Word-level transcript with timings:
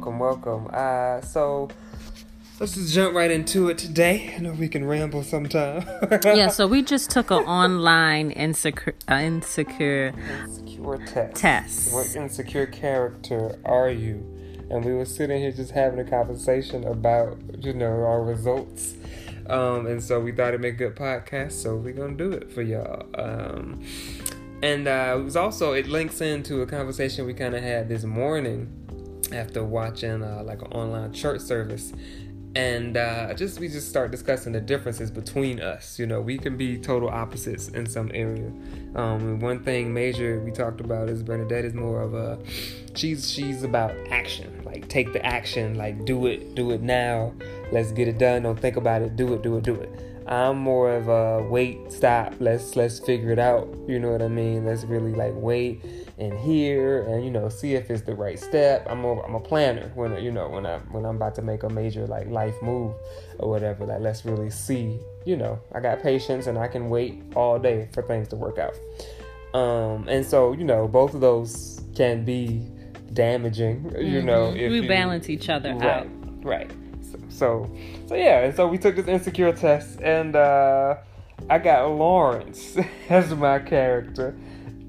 welcome, 0.00 0.18
welcome. 0.18 0.70
Uh, 0.72 1.20
so 1.20 1.68
let's 2.58 2.74
just 2.74 2.94
jump 2.94 3.14
right 3.14 3.30
into 3.30 3.68
it 3.68 3.76
today. 3.76 4.34
I 4.34 4.40
know 4.40 4.52
we 4.52 4.66
can 4.66 4.86
ramble 4.86 5.22
sometime. 5.22 5.86
yeah, 6.24 6.48
so 6.48 6.66
we 6.66 6.80
just 6.82 7.10
took 7.10 7.30
an 7.30 7.44
online 7.44 8.30
insecure, 8.30 8.94
uh, 9.10 9.16
insecure, 9.16 10.14
insecure 10.42 11.06
test. 11.06 11.36
test. 11.36 11.94
What 11.94 12.16
insecure 12.16 12.64
character 12.64 13.58
are 13.66 13.90
you? 13.90 14.26
And 14.70 14.84
we 14.84 14.94
were 14.94 15.04
sitting 15.04 15.38
here 15.38 15.52
just 15.52 15.72
having 15.72 15.98
a 15.98 16.08
conversation 16.08 16.84
about, 16.84 17.36
you 17.58 17.74
know, 17.74 18.04
our 18.04 18.22
results. 18.22 18.94
Um, 19.48 19.86
and 19.86 20.02
so 20.02 20.18
we 20.18 20.32
thought 20.32 20.48
it'd 20.48 20.62
make 20.62 20.74
a 20.74 20.78
good 20.78 20.96
podcast, 20.96 21.52
so 21.52 21.76
we're 21.76 21.92
gonna 21.92 22.14
do 22.14 22.32
it 22.32 22.50
for 22.50 22.62
y'all. 22.62 23.06
Um, 23.18 23.84
and 24.62 24.88
uh, 24.88 25.16
it 25.18 25.22
was 25.22 25.36
also 25.36 25.72
it 25.72 25.88
links 25.88 26.20
into 26.20 26.62
a 26.62 26.66
conversation 26.66 27.26
we 27.26 27.34
kind 27.34 27.54
of 27.54 27.62
had 27.62 27.88
this 27.88 28.04
morning 28.04 28.79
after 29.32 29.64
watching 29.64 30.22
uh, 30.22 30.42
like 30.44 30.62
an 30.62 30.72
online 30.72 31.12
church 31.12 31.40
service 31.40 31.92
and 32.56 32.96
uh, 32.96 33.32
just 33.34 33.60
we 33.60 33.68
just 33.68 33.88
start 33.88 34.10
discussing 34.10 34.52
the 34.52 34.60
differences 34.60 35.10
between 35.10 35.60
us. 35.60 35.98
You 35.98 36.06
know, 36.06 36.20
we 36.20 36.36
can 36.36 36.56
be 36.56 36.78
total 36.78 37.08
opposites 37.08 37.68
in 37.68 37.86
some 37.86 38.10
area. 38.12 38.50
Um, 38.96 39.38
one 39.38 39.62
thing 39.62 39.94
major 39.94 40.40
we 40.40 40.50
talked 40.50 40.80
about 40.80 41.08
is 41.08 41.22
Bernadette 41.22 41.64
is 41.64 41.74
more 41.74 42.02
of 42.02 42.14
a 42.14 42.38
she's 42.94 43.30
she's 43.30 43.62
about 43.62 43.92
action, 44.10 44.62
like 44.64 44.88
take 44.88 45.12
the 45.12 45.24
action, 45.24 45.76
like 45.76 46.04
do 46.04 46.26
it, 46.26 46.54
do 46.56 46.72
it 46.72 46.82
now. 46.82 47.32
Let's 47.70 47.92
get 47.92 48.08
it 48.08 48.18
done. 48.18 48.42
Don't 48.42 48.58
think 48.58 48.76
about 48.76 49.02
it. 49.02 49.14
Do 49.14 49.32
it, 49.34 49.42
do 49.42 49.56
it, 49.56 49.62
do 49.62 49.74
it. 49.74 50.09
I'm 50.26 50.58
more 50.58 50.92
of 50.92 51.08
a 51.08 51.42
wait, 51.48 51.90
stop. 51.90 52.34
Let's 52.38 52.76
let's 52.76 52.98
figure 53.00 53.32
it 53.32 53.38
out. 53.38 53.68
You 53.88 53.98
know 53.98 54.10
what 54.10 54.22
I 54.22 54.28
mean? 54.28 54.64
Let's 54.64 54.84
really 54.84 55.12
like 55.12 55.32
wait 55.34 55.84
and 56.18 56.38
hear 56.38 57.02
and 57.02 57.24
you 57.24 57.30
know 57.30 57.48
see 57.48 57.74
if 57.74 57.90
it's 57.90 58.02
the 58.02 58.14
right 58.14 58.38
step. 58.38 58.86
I'm 58.88 59.04
a, 59.04 59.20
I'm 59.22 59.34
a 59.34 59.40
planner 59.40 59.90
when 59.94 60.22
you 60.22 60.30
know 60.30 60.48
when 60.48 60.66
I 60.66 60.78
when 60.90 61.04
I'm 61.04 61.16
about 61.16 61.34
to 61.36 61.42
make 61.42 61.62
a 61.62 61.68
major 61.68 62.06
like 62.06 62.28
life 62.28 62.54
move 62.62 62.94
or 63.38 63.50
whatever. 63.50 63.86
Like 63.86 64.00
let's 64.00 64.24
really 64.24 64.50
see. 64.50 64.98
You 65.24 65.36
know 65.36 65.58
I 65.72 65.80
got 65.80 66.02
patience 66.02 66.46
and 66.46 66.58
I 66.58 66.68
can 66.68 66.90
wait 66.90 67.22
all 67.34 67.58
day 67.58 67.88
for 67.92 68.02
things 68.02 68.28
to 68.28 68.36
work 68.36 68.58
out. 68.58 68.74
Um, 69.58 70.06
and 70.08 70.24
so 70.24 70.52
you 70.52 70.64
know 70.64 70.86
both 70.86 71.14
of 71.14 71.20
those 71.20 71.80
can 71.96 72.24
be 72.24 72.68
damaging. 73.14 73.82
Mm-hmm. 73.82 74.06
You 74.06 74.22
know 74.22 74.54
if 74.54 74.70
we 74.70 74.86
balance 74.86 75.28
each 75.28 75.48
other 75.48 75.74
right, 75.74 75.84
out. 75.84 76.06
Right. 76.44 76.70
So, 77.28 77.70
so 78.06 78.14
yeah. 78.14 78.44
And 78.44 78.54
so 78.54 78.66
we 78.66 78.78
took 78.78 78.96
this 78.96 79.08
insecure 79.08 79.52
test 79.52 80.00
and. 80.00 80.36
uh 80.36 80.96
I 81.48 81.58
got 81.58 81.88
Lawrence 81.90 82.76
as 83.08 83.34
my 83.34 83.60
character 83.60 84.36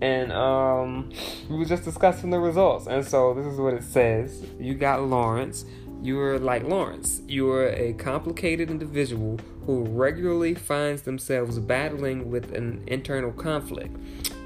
and 0.01 0.31
um, 0.31 1.11
we 1.47 1.57
were 1.57 1.65
just 1.65 1.83
discussing 1.83 2.31
the 2.31 2.39
results. 2.39 2.87
And 2.87 3.05
so 3.05 3.33
this 3.33 3.45
is 3.45 3.59
what 3.59 3.75
it 3.75 3.83
says: 3.83 4.43
You 4.59 4.73
got 4.73 5.03
Lawrence. 5.03 5.65
You 6.01 6.19
are 6.19 6.39
like 6.39 6.63
Lawrence. 6.63 7.21
You 7.27 7.51
are 7.51 7.67
a 7.67 7.93
complicated 7.93 8.71
individual 8.71 9.39
who 9.67 9.83
regularly 9.83 10.55
finds 10.55 11.03
themselves 11.03 11.59
battling 11.59 12.31
with 12.31 12.55
an 12.55 12.83
internal 12.87 13.31
conflict, 13.31 13.95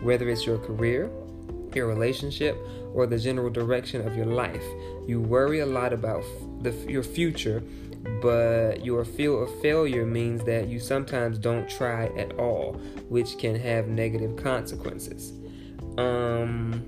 whether 0.02 0.28
it's 0.28 0.46
your 0.46 0.58
career, 0.58 1.09
your 1.73 1.88
relationship, 1.88 2.58
or 2.94 3.08
the 3.08 3.18
general 3.18 3.50
direction 3.50 4.06
of 4.06 4.18
your 4.18 4.26
life. 4.26 4.64
You 5.08 5.22
worry 5.22 5.62
a 5.62 5.66
lot 5.66 5.94
about 5.94 6.26
the, 6.61 6.72
your 6.88 7.03
future, 7.03 7.64
but 8.22 8.86
your 8.86 9.03
fear 9.06 9.34
of 9.34 9.61
failure 9.61 10.06
means 10.06 10.44
that 10.45 10.67
you 10.67 10.80
sometimes 10.80 11.38
don't 11.38 11.70
try 11.70 12.06
at 12.17 12.34
all, 12.39 12.73
which 13.09 13.38
can 13.38 13.56
have 13.56 13.88
negative 13.88 14.36
consequences. 14.36 15.34
Um, 15.97 16.86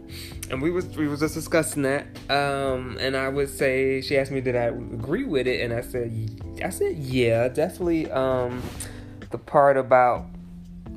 and 0.52 0.62
we 0.62 0.70
was 0.70 0.86
we 0.98 1.08
was 1.08 1.22
just 1.22 1.34
discussing 1.34 1.84
that. 1.84 2.08
Um, 2.30 2.98
and 3.00 3.16
I 3.16 3.30
would 3.30 3.50
say 3.50 4.02
she 4.02 4.18
asked 4.18 4.32
me 4.32 4.42
did 4.42 4.56
I 4.56 4.66
agree 4.66 5.24
with 5.24 5.48
it, 5.48 5.62
and 5.62 5.74
I 5.74 5.82
said 5.82 6.42
I 6.64 6.70
said 6.70 6.98
yeah, 6.98 7.48
definitely. 7.48 8.12
Um, 8.12 8.62
the 9.30 9.38
part 9.38 9.78
about 9.78 10.26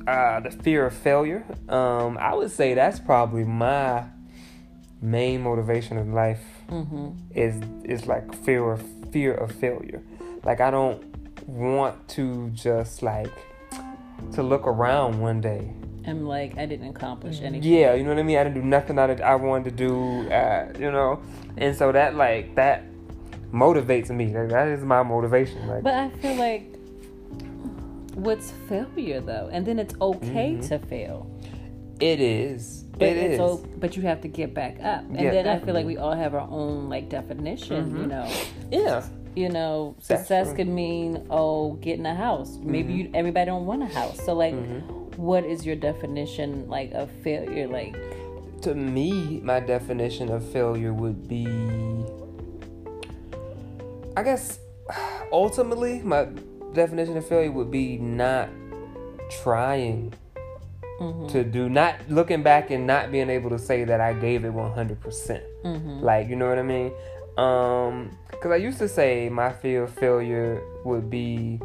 uh, 0.07 0.41
the 0.41 0.51
fear 0.51 0.87
of 0.87 0.95
failure. 0.95 1.45
Um, 1.69 2.19
I 2.19 2.35
would 2.35 2.51
say 2.51 2.75
that's 2.75 3.01
probably 3.01 3.45
my 3.45 4.05
main 5.01 5.43
motivation 5.43 5.97
in 5.99 6.13
life. 6.13 6.43
Mm-hmm. 6.71 7.11
Is 7.35 7.61
is 7.85 8.07
like 8.07 8.35
fear 8.45 8.73
of 8.73 8.83
fear 9.11 9.35
of 9.35 9.53
failure. 9.53 10.03
Like 10.45 10.61
I 10.61 10.71
don't 10.71 11.03
want 11.47 12.09
to 12.11 12.51
just 12.51 13.03
like 13.03 13.33
to 14.35 14.43
look 14.43 14.67
around 14.67 15.21
one 15.21 15.41
day 15.41 15.73
I'm 16.07 16.27
like 16.27 16.57
I 16.59 16.67
didn't 16.67 16.89
accomplish 16.89 17.41
anything. 17.41 17.71
Yeah, 17.71 17.95
you 17.95 18.03
know 18.03 18.11
what 18.11 18.19
I 18.19 18.23
mean. 18.23 18.39
I 18.39 18.45
didn't 18.45 18.61
do 18.61 18.67
nothing 18.67 18.97
that 18.97 19.21
I 19.21 19.35
wanted 19.35 19.77
to 19.77 19.77
do. 19.77 20.31
Uh, 20.31 20.73
you 20.79 20.91
know, 20.91 21.23
and 21.57 21.77
so 21.77 21.93
that 21.93 22.15
like 22.15 22.55
that 22.57 22.85
motivates 23.53 24.11
me. 24.11 24.33
that 24.33 24.69
is 24.69 24.83
my 24.83 25.03
motivation. 25.03 25.67
Like, 25.69 25.83
but 25.83 25.95
I 25.95 26.11
feel 26.11 26.35
like 26.37 26.75
what's 28.15 28.53
failure 28.69 29.21
though, 29.21 29.51
and 29.53 29.67
then 29.67 29.79
it's 29.79 29.95
okay 30.01 30.53
mm-hmm. 30.53 30.69
to 30.69 30.79
fail. 30.79 31.31
It 32.01 32.21
is. 32.21 32.85
But 32.93 33.09
it 33.09 33.17
is. 33.33 33.61
But 33.79 33.97
you 33.97 34.03
have 34.03 34.21
to 34.23 34.29
get 34.29 34.55
back 34.55 34.79
up, 34.83 35.05
and 35.05 35.21
yeah, 35.21 35.31
then 35.31 35.45
definitely. 35.45 35.51
I 35.51 35.65
feel 35.65 35.75
like 35.75 35.87
we 35.87 35.97
all 35.97 36.15
have 36.15 36.35
our 36.35 36.49
own 36.49 36.89
like 36.89 37.09
definition. 37.09 37.87
Mm-hmm. 37.87 38.01
You 38.01 38.07
know. 38.07 38.33
Yeah 38.71 39.07
you 39.37 39.49
know 39.49 39.95
success 40.01 40.53
could 40.55 40.67
mean 40.67 41.25
oh 41.31 41.75
getting 41.75 42.05
a 42.05 42.13
house 42.13 42.59
maybe 42.61 42.95
mm-hmm. 42.95 43.03
you 43.03 43.11
everybody 43.15 43.47
don't 43.47 43.65
want 43.65 43.81
a 43.81 43.87
house 43.87 44.21
so 44.25 44.35
like 44.35 44.53
mm-hmm 44.53 45.01
what 45.21 45.45
is 45.45 45.67
your 45.67 45.77
definition 45.77 46.67
like 46.69 46.91
of 46.93 47.11
failure 47.23 47.69
like 47.69 47.95
to 48.63 48.75
me 48.75 49.39
my 49.43 49.61
definition 49.61 50.31
of 50.31 50.43
failure 50.51 50.95
would 50.95 51.29
be 51.29 51.47
i 54.17 54.23
guess 54.23 54.61
ultimately 55.33 56.01
my 56.01 56.27
definition 56.73 57.19
of 57.19 57.27
failure 57.27 57.53
would 57.53 57.71
be 57.71 57.99
not 57.99 58.49
trying 59.43 60.13
mm-hmm. 61.01 61.27
to 61.29 61.43
do 61.43 61.69
not 61.69 61.97
looking 62.09 62.43
back 62.43 62.71
and 62.71 62.87
not 62.87 63.11
being 63.11 63.31
able 63.31 63.51
to 63.51 63.59
say 63.59 63.85
that 63.85 64.01
i 64.01 64.13
gave 64.13 64.45
it 64.45 64.53
100% 64.53 65.01
mm-hmm. 65.65 66.01
like 66.01 66.29
you 66.29 66.37
know 66.37 66.49
what 66.49 66.59
i 66.59 66.63
mean 66.63 66.93
um 67.39 68.17
because 68.31 68.53
i 68.53 68.57
used 68.57 68.79
to 68.79 68.89
say 68.89 69.29
my 69.29 69.51
fear 69.51 69.85
of 69.85 69.95
failure 69.95 70.63
would 70.85 71.11
be 71.11 71.59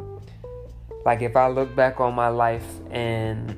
like 1.06 1.22
if 1.22 1.36
I 1.36 1.46
look 1.46 1.74
back 1.74 2.00
on 2.00 2.14
my 2.14 2.28
life 2.28 2.66
and 2.90 3.56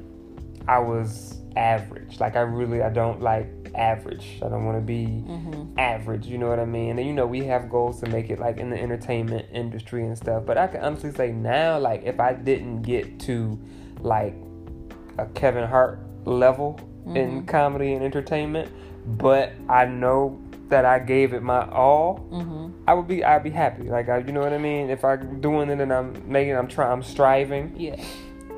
I 0.68 0.78
was 0.80 1.38
average, 1.56 2.20
like 2.20 2.36
I 2.36 2.40
really 2.40 2.82
I 2.82 2.90
don't 2.90 3.22
like 3.22 3.48
average. 3.74 4.38
I 4.44 4.50
don't 4.50 4.66
want 4.66 4.76
to 4.76 4.84
be 4.84 5.06
mm-hmm. 5.06 5.78
average. 5.78 6.26
You 6.26 6.36
know 6.36 6.48
what 6.50 6.60
I 6.60 6.66
mean? 6.66 6.98
And 6.98 7.08
you 7.08 7.14
know 7.14 7.26
we 7.26 7.44
have 7.46 7.70
goals 7.70 8.00
to 8.00 8.06
make 8.10 8.28
it 8.28 8.38
like 8.38 8.58
in 8.58 8.68
the 8.68 8.78
entertainment 8.78 9.46
industry 9.50 10.04
and 10.04 10.16
stuff. 10.16 10.44
But 10.44 10.58
I 10.58 10.66
can 10.66 10.84
honestly 10.84 11.10
say 11.10 11.32
now, 11.32 11.78
like 11.78 12.02
if 12.04 12.20
I 12.20 12.34
didn't 12.34 12.82
get 12.82 13.18
to 13.20 13.58
like 14.00 14.34
a 15.18 15.26
Kevin 15.26 15.68
Hart 15.68 16.00
level 16.24 16.78
mm-hmm. 17.00 17.16
in 17.16 17.46
comedy 17.46 17.92
and 17.92 18.04
entertainment, 18.04 18.70
but 19.18 19.52
I 19.68 19.84
know 19.84 20.40
that 20.68 20.84
I 20.84 20.98
gave 20.98 21.32
it 21.32 21.42
my 21.42 21.68
all, 21.70 22.28
mm-hmm. 22.30 22.68
I 22.86 22.94
would 22.94 23.08
be 23.08 23.24
I'd 23.24 23.42
be 23.42 23.50
happy. 23.50 23.84
Like 23.84 24.08
I, 24.08 24.18
you 24.18 24.32
know 24.32 24.40
what 24.40 24.52
I 24.52 24.58
mean? 24.58 24.90
If 24.90 25.04
I'm 25.04 25.40
doing 25.40 25.70
it 25.70 25.80
and 25.80 25.92
I'm 25.92 26.30
making, 26.30 26.54
I'm 26.54 26.68
trying, 26.68 26.92
I'm 26.92 27.02
striving. 27.02 27.74
Yeah. 27.76 28.02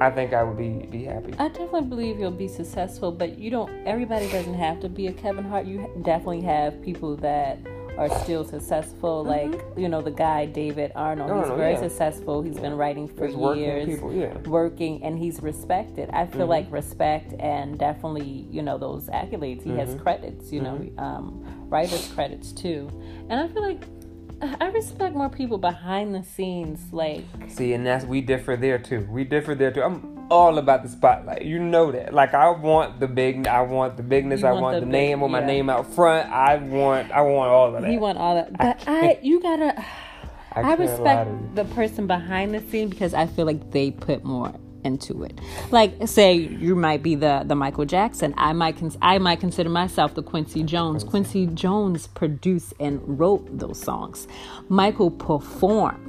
I 0.01 0.11
think 0.11 0.33
I 0.33 0.43
would 0.43 0.57
be 0.57 0.87
be 0.87 1.05
happy. 1.05 1.35
I 1.39 1.49
definitely 1.49 1.83
believe 1.83 2.19
you'll 2.19 2.31
be 2.31 2.49
successful, 2.49 3.13
but 3.13 3.39
you 3.39 3.51
don't. 3.51 3.87
Everybody 3.87 4.29
doesn't 4.31 4.55
have 4.55 4.81
to 4.81 4.89
be 4.89 5.09
a 5.09 5.13
Kevin 5.13 5.45
Hart. 5.45 5.67
You 5.67 5.91
definitely 6.03 6.41
have 6.43 6.81
people 6.83 7.17
that 7.17 7.59
are 7.99 8.09
still 8.21 8.45
successful. 8.45 9.25
Mm-hmm. 9.25 9.53
Like 9.53 9.65
you 9.77 9.89
know 9.89 10.03
the 10.03 10.11
guy 10.11 10.47
David 10.47 10.93
Arnold. 10.95 11.31
No, 11.31 11.41
he's 11.41 11.49
no, 11.49 11.57
very 11.57 11.73
yeah. 11.73 11.81
successful. 11.81 12.43
He's 12.43 12.59
been 12.59 12.77
writing 12.77 13.09
for 13.09 13.27
he's 13.27 13.37
years, 13.37 13.87
working, 13.87 13.95
people, 13.95 14.13
yeah. 14.13 14.39
working, 14.49 15.05
and 15.05 15.19
he's 15.19 15.43
respected. 15.43 16.11
I 16.11 16.27
feel 16.27 16.43
mm-hmm. 16.43 16.51
like 16.51 16.73
respect 16.73 17.35
and 17.39 17.79
definitely 17.79 18.47
you 18.51 18.63
know 18.63 18.79
those 18.79 19.07
accolades. 19.07 19.63
He 19.63 19.71
mm-hmm. 19.71 19.79
has 19.79 19.95
credits. 20.01 20.53
You 20.53 20.63
know, 20.63 20.75
mm-hmm. 20.75 20.99
um, 20.99 21.67
writers 21.69 22.11
credits 22.15 22.53
too, 22.53 22.91
and 23.29 23.41
I 23.41 23.49
feel 23.49 23.63
like 23.63 23.85
I 24.61 24.69
respect 24.69 25.15
more 25.15 25.29
people 25.29 25.59
behind 25.59 26.15
the 26.15 26.23
scenes, 26.23 26.93
like. 26.93 27.25
See, 27.49 27.73
and 27.75 27.87
that's 27.87 28.05
we 28.05 28.21
differ 28.21 28.57
there 28.57 28.79
too. 28.79 29.07
We 29.11 29.25
differ 29.25 29.55
there 29.55 29.71
too. 29.71 29.83
I'm 29.83 30.20
all 30.31 30.59
about 30.59 30.83
the 30.83 30.89
spotlight. 30.89 31.43
You 31.43 31.59
know 31.59 31.93
that. 31.93 32.15
Like 32.15 32.35
I 32.35 32.51
want 32.51 33.01
the 33.01 33.09
big. 33.09 33.47
I 33.47 33.63
want 33.63 33.97
the 33.97 34.03
bigness. 34.03 34.45
I 34.45 34.53
want, 34.53 34.77
the, 34.77 34.81
the 34.81 34.87
big, 34.87 34.93
name 34.93 35.21
with 35.21 35.31
yeah. 35.31 35.41
my 35.41 35.47
name 35.47 35.69
out 35.69 35.93
front. 35.93 36.31
I 36.31 36.57
want. 36.57 37.11
I 37.11 37.21
want 37.23 37.51
all 37.51 37.75
of 37.75 37.83
that. 37.83 37.91
You 37.91 37.99
want 37.99 38.19
all 38.19 38.37
that, 38.37 38.57
but 38.57 38.89
I. 38.89 39.01
I 39.01 39.19
you 39.23 39.41
gotta. 39.41 39.85
I, 40.53 40.63
I 40.63 40.75
respect 40.75 41.55
the 41.55 41.65
person 41.65 42.09
behind 42.09 42.53
the 42.53 42.61
scene 42.71 42.89
because 42.89 43.15
I 43.15 43.29
feel 43.29 43.47
like 43.47 43.71
they 43.71 43.93
put 43.93 44.25
more 44.25 44.53
into 44.83 45.23
it. 45.23 45.39
Like 45.71 46.09
say 46.09 46.35
you 46.35 46.75
might 46.75 47.05
be 47.05 47.15
the 47.15 47.45
the 47.47 47.55
Michael 47.55 47.85
Jackson. 47.85 48.35
I 48.37 48.53
might 48.53 48.77
cons- 48.77 48.99
I 49.01 49.19
might 49.19 49.39
consider 49.39 49.69
myself 49.69 50.15
the 50.15 50.25
Quincy 50.25 50.65
Jones. 50.65 51.05
Quincy 51.05 51.47
Jones 51.47 52.09
produced 52.09 52.75
and 52.81 53.01
wrote 53.19 53.47
those 53.59 53.81
songs. 53.81 54.27
Michael 54.69 55.13
performed. 55.13 56.07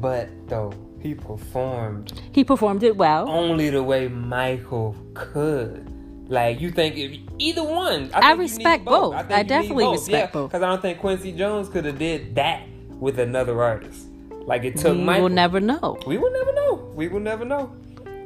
But 0.00 0.28
though 0.48 0.74
he 1.04 1.14
performed 1.14 2.20
He 2.32 2.42
performed 2.44 2.82
it 2.82 2.96
well. 2.96 3.28
Only 3.28 3.68
the 3.68 3.82
way 3.82 4.08
Michael 4.08 4.96
could. 5.12 5.86
Like 6.30 6.62
you 6.62 6.70
think 6.70 6.96
if 6.96 7.20
either 7.38 7.62
one, 7.62 8.10
I, 8.14 8.30
I 8.30 8.32
respect 8.32 8.86
both. 8.86 9.12
both. 9.12 9.30
I, 9.30 9.40
I 9.40 9.42
definitely 9.42 9.84
both. 9.84 9.98
respect 9.98 10.28
yeah, 10.30 10.32
both 10.32 10.50
because 10.50 10.62
I 10.62 10.70
don't 10.70 10.80
think 10.80 10.98
Quincy 11.00 11.32
Jones 11.32 11.68
could 11.68 11.84
have 11.84 11.98
did 11.98 12.34
that 12.36 12.62
with 12.88 13.18
another 13.18 13.62
artist. 13.62 14.06
Like 14.30 14.64
it 14.64 14.78
took. 14.78 14.96
We 14.96 15.04
Michael. 15.04 15.24
will 15.24 15.28
never 15.28 15.60
know. 15.60 15.98
We 16.06 16.16
will 16.16 16.32
never 16.32 16.54
know. 16.54 16.92
We 16.94 17.08
will 17.08 17.20
never 17.20 17.44
know. 17.44 17.70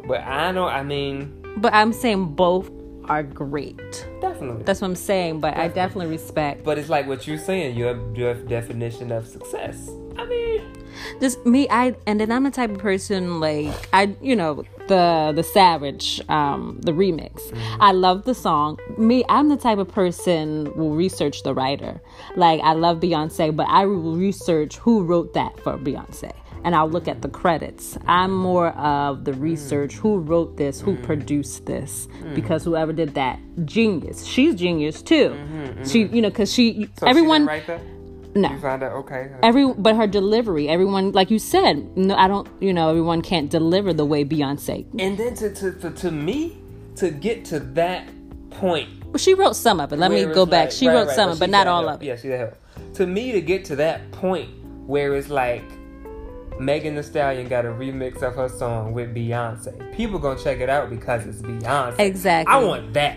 But 0.06 0.20
I 0.20 0.52
know. 0.52 0.66
I 0.66 0.84
mean. 0.84 1.34
But 1.56 1.74
I'm 1.74 1.92
saying 1.92 2.36
both 2.36 2.70
are 3.06 3.24
great. 3.24 4.06
Definitely. 4.20 4.62
That's 4.62 4.80
what 4.80 4.86
I'm 4.86 4.94
saying. 4.94 5.40
But 5.40 5.50
definitely. 5.50 5.70
I 5.72 5.74
definitely 5.74 6.12
respect. 6.12 6.62
But 6.62 6.78
it's 6.78 6.88
like 6.88 7.08
what 7.08 7.26
you're 7.26 7.38
saying. 7.38 7.76
Your 7.76 7.98
your 8.14 8.34
definition 8.34 9.10
of 9.10 9.26
success. 9.26 9.90
I 10.18 10.26
mean. 10.26 10.78
Just 11.20 11.44
me, 11.46 11.68
I 11.70 11.94
and 12.06 12.20
then 12.20 12.30
I'm 12.32 12.44
the 12.44 12.50
type 12.50 12.70
of 12.70 12.78
person 12.78 13.40
like 13.40 13.88
I, 13.92 14.16
you 14.20 14.34
know, 14.34 14.64
the 14.88 15.32
the 15.34 15.42
Savage, 15.42 16.20
um, 16.28 16.80
the 16.82 16.92
remix. 16.92 17.42
Mm-hmm. 17.42 17.82
I 17.82 17.92
love 17.92 18.24
the 18.24 18.34
song. 18.34 18.78
Me, 18.96 19.24
I'm 19.28 19.48
the 19.48 19.56
type 19.56 19.78
of 19.78 19.88
person 19.88 20.76
will 20.76 20.94
research 20.94 21.42
the 21.42 21.54
writer. 21.54 22.00
Like 22.36 22.60
I 22.62 22.72
love 22.72 23.00
Beyonce, 23.00 23.54
but 23.54 23.66
I 23.68 23.86
will 23.86 24.16
research 24.16 24.76
who 24.76 25.02
wrote 25.04 25.34
that 25.34 25.58
for 25.60 25.78
Beyonce 25.78 26.32
and 26.64 26.74
I'll 26.74 26.90
look 26.90 27.08
at 27.08 27.22
the 27.22 27.28
credits. 27.28 27.96
I'm 28.06 28.34
more 28.34 28.70
of 28.70 29.24
the 29.24 29.32
research 29.32 29.94
who 29.94 30.18
wrote 30.18 30.56
this, 30.56 30.80
who 30.80 30.96
produced 30.96 31.66
this, 31.66 32.08
because 32.34 32.64
whoever 32.64 32.92
did 32.92 33.14
that, 33.14 33.38
genius. 33.64 34.24
She's 34.24 34.54
genius 34.54 35.00
too. 35.00 35.30
Mm-hmm, 35.30 35.62
mm-hmm. 35.62 35.84
She, 35.84 36.06
you 36.06 36.20
know, 36.20 36.30
because 36.30 36.52
she, 36.52 36.88
so 36.98 37.06
everyone. 37.06 37.48
She 37.64 37.97
no. 38.34 38.50
You 38.50 38.58
found 38.60 38.82
out 38.82 38.92
okay. 38.92 39.30
Every 39.42 39.72
but 39.72 39.96
her 39.96 40.06
delivery, 40.06 40.68
everyone 40.68 41.12
like 41.12 41.30
you 41.30 41.38
said, 41.38 41.96
no, 41.96 42.14
I 42.14 42.28
don't. 42.28 42.48
You 42.60 42.72
know, 42.72 42.90
everyone 42.90 43.22
can't 43.22 43.50
deliver 43.50 43.92
the 43.92 44.04
way 44.04 44.24
Beyonce. 44.24 44.86
And 44.98 45.18
then 45.18 45.34
to 45.36 45.54
to 45.54 45.72
to, 45.72 45.90
to 45.90 46.10
me 46.10 46.58
to 46.96 47.10
get 47.10 47.44
to 47.46 47.60
that 47.60 48.08
point. 48.50 48.88
Well, 49.06 49.18
she 49.18 49.34
wrote 49.34 49.56
some 49.56 49.80
of 49.80 49.92
it. 49.92 49.98
Let 49.98 50.10
me 50.10 50.24
go 50.24 50.46
back. 50.46 50.70
She 50.70 50.86
right, 50.86 50.94
wrote 50.94 51.06
right, 51.08 51.16
some, 51.16 51.30
but, 51.30 51.40
but 51.40 51.50
not 51.50 51.66
all 51.66 51.82
help. 51.82 51.96
of 51.96 52.02
it. 52.02 52.06
Yeah, 52.06 52.16
she 52.16 52.28
help. 52.28 52.54
To 52.94 53.06
me, 53.06 53.32
to 53.32 53.40
get 53.40 53.64
to 53.66 53.76
that 53.76 54.10
point 54.12 54.50
where 54.86 55.14
it's 55.14 55.28
like 55.28 55.64
Megan 56.60 56.96
Thee 56.96 57.02
Stallion 57.02 57.48
got 57.48 57.64
a 57.64 57.68
remix 57.68 58.22
of 58.22 58.34
her 58.34 58.48
song 58.48 58.92
with 58.92 59.14
Beyonce. 59.14 59.94
People 59.96 60.18
gonna 60.18 60.38
check 60.38 60.60
it 60.60 60.68
out 60.68 60.90
because 60.90 61.26
it's 61.26 61.40
Beyonce. 61.40 61.98
Exactly. 62.00 62.52
I 62.52 62.62
want 62.62 62.92
that. 62.94 63.16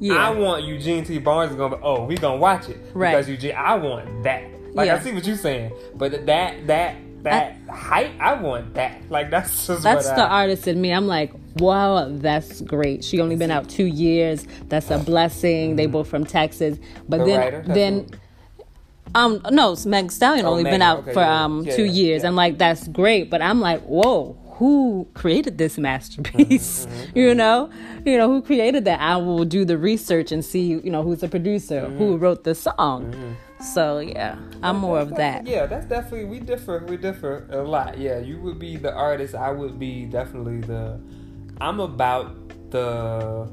Yeah. 0.00 0.14
I 0.14 0.30
want 0.30 0.64
Eugene 0.64 1.04
T. 1.04 1.18
Barnes 1.18 1.52
is 1.52 1.56
gonna 1.56 1.76
be, 1.76 1.82
oh, 1.82 2.04
we 2.04 2.16
gonna 2.16 2.38
watch 2.38 2.68
it. 2.68 2.78
Right. 2.94 3.12
Because 3.12 3.28
Eugene 3.28 3.54
I 3.56 3.74
want 3.74 4.22
that. 4.24 4.44
Like 4.74 4.86
yeah. 4.86 4.96
I 4.96 4.98
see 5.00 5.12
what 5.12 5.26
you're 5.26 5.36
saying. 5.36 5.72
But 5.94 6.26
that 6.26 6.66
that 6.66 6.96
that 7.22 7.56
I, 7.68 7.72
hype, 7.72 8.20
I 8.20 8.34
want 8.34 8.74
that. 8.74 9.10
Like 9.10 9.30
that's 9.30 9.66
That's 9.66 10.08
the 10.08 10.22
I, 10.22 10.42
artist 10.42 10.68
in 10.68 10.80
me. 10.80 10.92
I'm 10.92 11.06
like, 11.06 11.32
wow, 11.56 12.08
that's 12.10 12.60
great. 12.60 13.04
She 13.04 13.20
only 13.20 13.36
been 13.36 13.50
out 13.50 13.68
two 13.68 13.86
years. 13.86 14.46
That's 14.68 14.90
a 14.90 14.98
blessing. 14.98 15.70
Mm-hmm. 15.70 15.76
They 15.76 15.86
both 15.86 16.08
from 16.08 16.24
Texas. 16.24 16.78
But 17.08 17.18
the 17.18 17.24
then 17.24 17.40
writer, 17.40 17.64
then 17.66 18.10
um, 19.14 19.40
no, 19.50 19.76
Meg 19.86 20.10
Stallion 20.12 20.46
oh, 20.46 20.50
only 20.50 20.64
Meg, 20.64 20.74
been 20.74 20.82
out 20.82 21.00
okay, 21.00 21.12
for 21.12 21.20
yeah. 21.20 21.44
um 21.44 21.64
yeah, 21.64 21.76
two 21.76 21.84
yeah, 21.84 21.92
years. 21.92 22.24
I'm 22.24 22.36
like, 22.36 22.58
that's 22.58 22.86
great, 22.88 23.30
but 23.30 23.42
I'm 23.42 23.60
like, 23.60 23.82
whoa, 23.82 24.36
who 24.58 25.06
created 25.14 25.56
this 25.56 25.78
masterpiece? 25.78 26.86
Mm-hmm, 26.86 27.10
you 27.18 27.34
know, 27.34 27.70
you 28.04 28.18
know 28.18 28.28
who 28.28 28.42
created 28.42 28.84
that. 28.86 29.00
I 29.00 29.16
will 29.16 29.44
do 29.44 29.64
the 29.64 29.78
research 29.78 30.32
and 30.32 30.44
see, 30.44 30.62
you 30.62 30.90
know, 30.90 31.04
who's 31.04 31.20
the 31.20 31.28
producer, 31.28 31.82
mm-hmm. 31.82 31.96
who 31.96 32.16
wrote 32.16 32.42
the 32.42 32.56
song. 32.56 33.12
Mm-hmm. 33.12 33.62
So 33.62 34.00
yeah, 34.00 34.36
I'm 34.62 34.76
more 34.76 34.98
of 34.98 35.14
that. 35.14 35.46
Yeah, 35.46 35.66
that's 35.66 35.86
definitely 35.86 36.24
we 36.24 36.40
differ. 36.40 36.84
We 36.88 36.96
differ 36.96 37.46
a 37.50 37.62
lot. 37.62 37.98
Yeah, 37.98 38.18
you 38.18 38.40
would 38.40 38.58
be 38.58 38.76
the 38.76 38.92
artist. 38.92 39.34
I 39.34 39.50
would 39.50 39.78
be 39.78 40.06
definitely 40.06 40.60
the. 40.60 41.00
I'm 41.60 41.78
about 41.78 42.70
the 42.70 43.50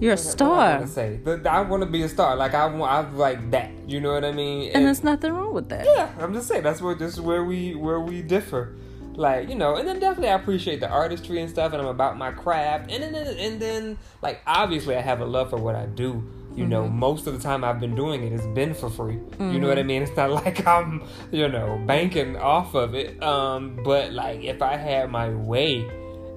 you're 0.00 0.14
a 0.14 0.16
star. 0.16 0.78
I 0.78 0.84
say, 0.86 1.20
but 1.22 1.46
I 1.46 1.60
want 1.60 1.82
to 1.82 1.88
be 1.88 2.02
a 2.02 2.08
star. 2.08 2.34
Like 2.34 2.54
I 2.54 2.66
want, 2.66 2.90
I 2.90 3.10
like 3.10 3.50
that. 3.50 3.70
You 3.86 4.00
know 4.00 4.12
what 4.12 4.24
I 4.24 4.32
mean? 4.32 4.68
And, 4.68 4.76
and 4.76 4.86
there's 4.86 5.04
nothing 5.04 5.32
wrong 5.32 5.52
with 5.52 5.68
that. 5.68 5.84
Yeah, 5.84 6.10
I'm 6.18 6.32
just 6.32 6.48
saying 6.48 6.62
that's 6.62 6.80
where 6.80 6.94
this 6.94 7.14
is 7.14 7.20
where 7.20 7.44
we 7.44 7.74
where 7.74 8.00
we 8.00 8.22
differ. 8.22 8.74
Like 9.14 9.48
you 9.48 9.54
know, 9.54 9.76
and 9.76 9.86
then 9.86 10.00
definitely 10.00 10.30
I 10.30 10.36
appreciate 10.36 10.80
the 10.80 10.88
artistry 10.88 11.40
and 11.40 11.50
stuff, 11.50 11.72
and 11.72 11.82
I'm 11.82 11.88
about 11.88 12.16
my 12.16 12.30
craft, 12.30 12.90
and 12.90 13.14
then 13.14 13.14
and 13.14 13.60
then 13.60 13.98
like 14.22 14.40
obviously 14.46 14.96
I 14.96 15.00
have 15.00 15.20
a 15.20 15.26
love 15.26 15.50
for 15.50 15.58
what 15.58 15.74
I 15.74 15.86
do. 15.86 16.24
You 16.54 16.64
mm-hmm. 16.64 16.70
know, 16.70 16.88
most 16.88 17.26
of 17.26 17.34
the 17.34 17.40
time 17.40 17.62
I've 17.62 17.78
been 17.78 17.94
doing 17.94 18.24
it, 18.24 18.32
it's 18.32 18.46
been 18.46 18.74
for 18.74 18.88
free. 18.88 19.14
Mm-hmm. 19.16 19.52
You 19.52 19.60
know 19.60 19.68
what 19.68 19.78
I 19.78 19.82
mm-hmm. 19.82 19.88
mean? 19.88 20.02
It's 20.02 20.16
not 20.16 20.30
like 20.44 20.66
I'm, 20.66 21.02
you 21.30 21.48
know, 21.48 21.82
banking 21.86 22.36
off 22.36 22.74
of 22.74 22.94
it. 22.94 23.22
Um, 23.22 23.78
but 23.84 24.12
like 24.12 24.42
if 24.42 24.62
I 24.62 24.76
had 24.76 25.10
my 25.10 25.28
way 25.30 25.88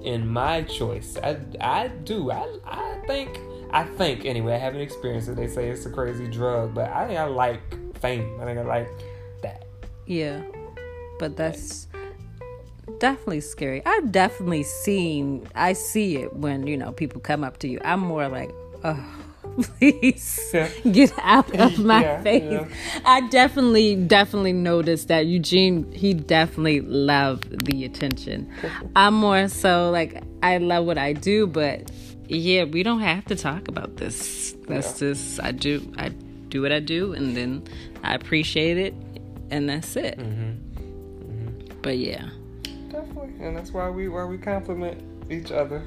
in 0.03 0.27
my 0.27 0.63
choice, 0.63 1.17
I 1.23 1.37
I 1.61 1.87
do. 1.87 2.31
I 2.31 2.45
I 2.65 3.01
think 3.07 3.39
I 3.73 3.83
think 3.83 4.25
anyway. 4.25 4.53
I 4.53 4.59
haven't 4.59 4.81
experienced 4.81 5.29
it. 5.29 5.35
They 5.35 5.47
say 5.47 5.69
it's 5.69 5.85
a 5.85 5.89
crazy 5.89 6.27
drug, 6.27 6.75
but 6.75 6.91
I 6.91 7.07
think 7.07 7.19
I 7.19 7.25
like 7.25 7.61
fame. 7.97 8.39
I 8.39 8.45
think 8.45 8.59
I 8.59 8.61
like 8.61 8.87
that. 9.41 9.65
Yeah, 10.05 10.43
but 11.17 11.35
that's 11.35 11.87
definitely 12.99 13.41
scary. 13.41 13.83
I've 13.85 14.11
definitely 14.11 14.61
seen. 14.61 15.47
I 15.55 15.73
see 15.73 16.17
it 16.17 16.35
when 16.35 16.67
you 16.67 16.77
know 16.77 16.91
people 16.91 17.19
come 17.19 17.43
up 17.43 17.57
to 17.59 17.67
you. 17.67 17.81
I'm 17.83 17.99
more 17.99 18.27
like, 18.27 18.51
oh 18.83 19.03
please 19.79 20.51
yeah. 20.53 20.69
get 20.91 21.11
out 21.19 21.59
of 21.59 21.79
my 21.79 22.01
yeah, 22.01 22.21
face. 22.21 22.43
Yeah. 22.43 22.67
I 23.05 23.27
definitely, 23.29 23.95
definitely 23.95 24.53
noticed 24.53 25.07
that 25.07 25.25
Eugene, 25.25 25.91
he 25.91 26.13
definitely 26.13 26.81
loved 26.81 27.65
the 27.65 27.85
attention. 27.85 28.51
I'm 28.95 29.13
more 29.15 29.47
so 29.47 29.89
like, 29.91 30.23
I 30.41 30.57
love 30.57 30.85
what 30.85 30.97
I 30.97 31.13
do, 31.13 31.47
but 31.47 31.91
yeah, 32.27 32.63
we 32.63 32.83
don't 32.83 33.01
have 33.01 33.25
to 33.25 33.35
talk 33.35 33.67
about 33.67 33.97
this. 33.97 34.55
That's 34.67 35.01
yeah. 35.01 35.09
just 35.09 35.41
I 35.41 35.51
do 35.51 35.93
I 35.97 36.09
do 36.09 36.61
what 36.61 36.71
I 36.71 36.79
do, 36.79 37.13
and 37.13 37.35
then 37.35 37.63
I 38.03 38.15
appreciate 38.15 38.77
it, 38.77 38.93
and 39.49 39.69
that's 39.69 39.95
it. 39.95 40.17
Mm-hmm. 40.17 40.79
Mm-hmm. 40.79 41.79
But 41.81 41.97
yeah, 41.97 42.29
definitely, 42.89 43.45
and 43.45 43.55
that's 43.55 43.71
why 43.71 43.89
we 43.89 44.07
why 44.07 44.23
we 44.25 44.37
compliment 44.37 45.01
each 45.31 45.51
other. 45.51 45.83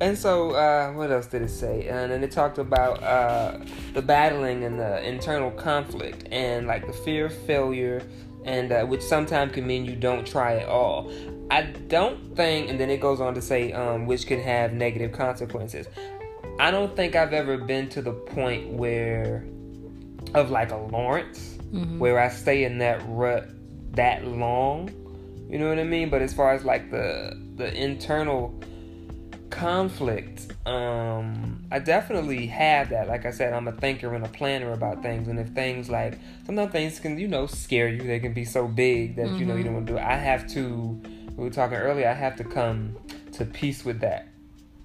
And 0.00 0.16
so, 0.16 0.52
uh, 0.52 0.92
what 0.92 1.10
else 1.10 1.26
did 1.26 1.42
it 1.42 1.50
say? 1.50 1.86
And 1.86 2.10
then 2.10 2.24
it 2.24 2.30
talked 2.30 2.56
about 2.56 3.02
uh, 3.02 3.58
the 3.92 4.00
battling 4.00 4.64
and 4.64 4.80
the 4.80 5.06
internal 5.06 5.50
conflict, 5.50 6.26
and 6.32 6.66
like 6.66 6.86
the 6.86 6.92
fear 6.92 7.26
of 7.26 7.34
failure, 7.34 8.02
and 8.44 8.72
uh, 8.72 8.84
which 8.84 9.02
sometimes 9.02 9.52
can 9.52 9.66
mean 9.66 9.84
you 9.84 9.96
don't 9.96 10.26
try 10.26 10.56
at 10.56 10.68
all. 10.68 11.12
I 11.50 11.62
don't 11.62 12.36
think, 12.36 12.70
and 12.70 12.78
then 12.78 12.90
it 12.90 13.00
goes 13.00 13.20
on 13.20 13.34
to 13.34 13.42
say, 13.42 13.72
um, 13.72 14.06
which 14.06 14.26
can 14.26 14.40
have 14.40 14.72
negative 14.72 15.12
consequences. 15.12 15.86
I 16.58 16.70
don't 16.70 16.94
think 16.94 17.16
I've 17.16 17.32
ever 17.32 17.58
been 17.58 17.88
to 17.90 18.02
the 18.02 18.12
point 18.12 18.68
where, 18.72 19.44
of 20.34 20.50
like 20.50 20.70
a 20.70 20.76
Lawrence, 20.76 21.58
mm-hmm. 21.72 21.98
where 21.98 22.18
I 22.18 22.28
stay 22.28 22.64
in 22.64 22.78
that 22.78 23.02
rut 23.06 23.48
that 23.92 24.26
long. 24.26 24.90
You 25.48 25.58
know 25.58 25.68
what 25.68 25.78
I 25.78 25.84
mean? 25.84 26.10
But 26.10 26.22
as 26.22 26.32
far 26.32 26.52
as 26.52 26.64
like 26.64 26.90
the 26.90 27.36
the 27.56 27.74
internal 27.74 28.58
conflict, 29.50 30.52
um, 30.66 31.64
I 31.70 31.78
definitely 31.78 32.46
have 32.46 32.90
that. 32.90 33.08
Like 33.08 33.26
I 33.26 33.30
said, 33.30 33.52
I'm 33.52 33.68
a 33.68 33.72
thinker 33.72 34.14
and 34.14 34.24
a 34.24 34.28
planner 34.28 34.72
about 34.72 35.02
things, 35.02 35.28
and 35.28 35.38
if 35.38 35.48
things 35.48 35.90
like 35.90 36.18
sometimes 36.46 36.72
things 36.72 37.00
can 37.00 37.18
you 37.18 37.28
know 37.28 37.46
scare 37.46 37.88
you, 37.88 38.02
they 38.02 38.20
can 38.20 38.32
be 38.32 38.44
so 38.44 38.66
big 38.66 39.16
that 39.16 39.26
mm-hmm. 39.26 39.36
you 39.36 39.46
know 39.46 39.56
you 39.56 39.64
don't 39.64 39.74
want 39.74 39.86
to 39.86 39.92
do 39.92 39.98
it. 39.98 40.02
I 40.02 40.16
have 40.16 40.48
to 40.52 41.00
we 41.36 41.44
were 41.44 41.50
talking 41.50 41.78
earlier, 41.78 42.08
I 42.08 42.14
have 42.14 42.36
to 42.36 42.44
come 42.44 42.96
to 43.32 43.44
peace 43.44 43.84
with 43.84 44.00
that 44.00 44.28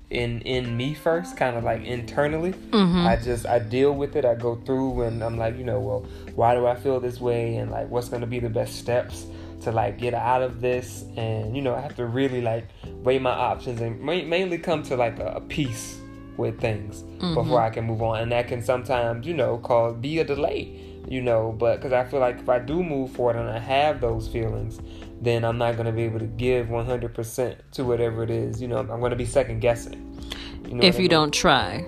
in 0.09 0.41
in 0.41 0.77
me 0.77 0.93
first, 0.93 1.35
kind 1.35 1.57
of 1.57 1.63
like 1.63 1.83
internally. 1.83 2.53
Mm-hmm. 2.53 3.05
I 3.05 3.17
just 3.17 3.45
I 3.45 3.59
deal 3.59 3.93
with 3.93 4.15
it. 4.15 4.25
I 4.25 4.35
go 4.35 4.55
through 4.55 5.03
and 5.03 5.23
I'm 5.23 5.37
like, 5.37 5.57
you 5.57 5.63
know, 5.63 5.79
well, 5.79 6.05
why 6.35 6.55
do 6.55 6.65
I 6.65 6.75
feel 6.75 6.99
this 6.99 7.19
way, 7.19 7.57
and 7.57 7.71
like 7.71 7.89
what's 7.89 8.09
gonna 8.09 8.27
be 8.27 8.39
the 8.39 8.49
best 8.49 8.75
steps 8.75 9.25
to 9.61 9.71
like 9.71 9.97
get 9.97 10.13
out 10.13 10.41
of 10.41 10.61
this, 10.61 11.05
and 11.15 11.55
you 11.55 11.61
know, 11.61 11.75
I 11.75 11.81
have 11.81 11.95
to 11.95 12.05
really 12.05 12.41
like 12.41 12.67
weigh 12.85 13.19
my 13.19 13.31
options 13.31 13.81
and 13.81 13.99
ma- 13.99 14.23
mainly 14.23 14.57
come 14.57 14.83
to 14.83 14.95
like 14.95 15.19
a, 15.19 15.27
a 15.27 15.41
peace 15.41 15.99
with 16.37 16.59
things 16.59 17.03
mm-hmm. 17.03 17.33
before 17.33 17.61
I 17.61 17.69
can 17.69 17.85
move 17.85 18.01
on, 18.01 18.21
and 18.21 18.31
that 18.31 18.47
can 18.47 18.61
sometimes, 18.61 19.25
you 19.25 19.33
know, 19.33 19.57
cause 19.59 19.95
be 19.95 20.19
a 20.19 20.23
delay 20.23 20.81
you 21.07 21.21
know 21.21 21.51
but 21.59 21.75
because 21.75 21.93
i 21.93 22.03
feel 22.03 22.19
like 22.19 22.39
if 22.39 22.49
i 22.49 22.57
do 22.57 22.81
move 22.81 23.11
forward 23.11 23.35
and 23.35 23.47
i 23.47 23.59
have 23.59 24.01
those 24.01 24.27
feelings 24.27 24.79
then 25.21 25.43
I'm 25.43 25.57
not 25.57 25.73
going 25.73 25.85
to 25.85 25.91
be 25.91 26.03
able 26.03 26.19
to 26.19 26.25
give 26.25 26.67
100% 26.67 27.55
to 27.73 27.83
whatever 27.83 28.23
it 28.23 28.29
is. 28.29 28.61
You 28.61 28.67
know, 28.67 28.79
I'm 28.79 28.99
going 28.99 29.11
to 29.11 29.15
be 29.15 29.25
second 29.25 29.59
guessing. 29.59 30.23
You 30.67 30.75
know 30.75 30.83
if 30.83 30.95
you 30.95 30.99
I 30.99 31.01
mean? 31.01 31.09
don't 31.09 31.33
try. 31.33 31.85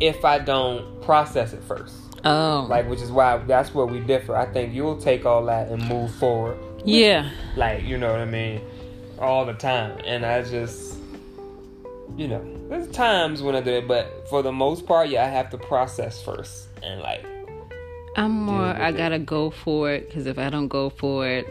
If 0.00 0.24
I 0.24 0.38
don't 0.38 1.02
process 1.02 1.52
it 1.52 1.62
first. 1.64 1.94
Oh. 2.24 2.66
Like, 2.68 2.88
which 2.88 3.00
is 3.00 3.10
why 3.10 3.38
that's 3.38 3.74
where 3.74 3.86
we 3.86 4.00
differ. 4.00 4.36
I 4.36 4.46
think 4.46 4.72
you'll 4.74 5.00
take 5.00 5.26
all 5.26 5.44
that 5.46 5.68
and 5.68 5.82
move 5.88 6.14
forward. 6.14 6.56
Yeah. 6.84 7.30
Like, 7.56 7.84
you 7.84 7.98
know 7.98 8.10
what 8.10 8.20
I 8.20 8.24
mean? 8.24 8.60
All 9.18 9.44
the 9.44 9.54
time. 9.54 9.98
And 10.04 10.24
I 10.26 10.42
just, 10.42 10.98
you 12.16 12.28
know, 12.28 12.44
there's 12.68 12.88
times 12.88 13.42
when 13.42 13.54
I 13.54 13.60
do 13.60 13.70
it, 13.70 13.88
but 13.88 14.28
for 14.28 14.42
the 14.42 14.52
most 14.52 14.86
part, 14.86 15.08
yeah, 15.08 15.24
I 15.24 15.28
have 15.28 15.50
to 15.50 15.58
process 15.58 16.22
first. 16.22 16.68
And 16.82 17.00
like, 17.00 17.24
I'm 18.16 18.32
more, 18.32 18.64
I 18.64 18.92
gotta 18.92 19.18
go 19.18 19.50
for 19.50 19.90
it 19.92 20.08
because 20.08 20.26
if 20.26 20.38
I 20.38 20.50
don't 20.50 20.68
go 20.68 20.90
for 20.90 21.26
it, 21.26 21.46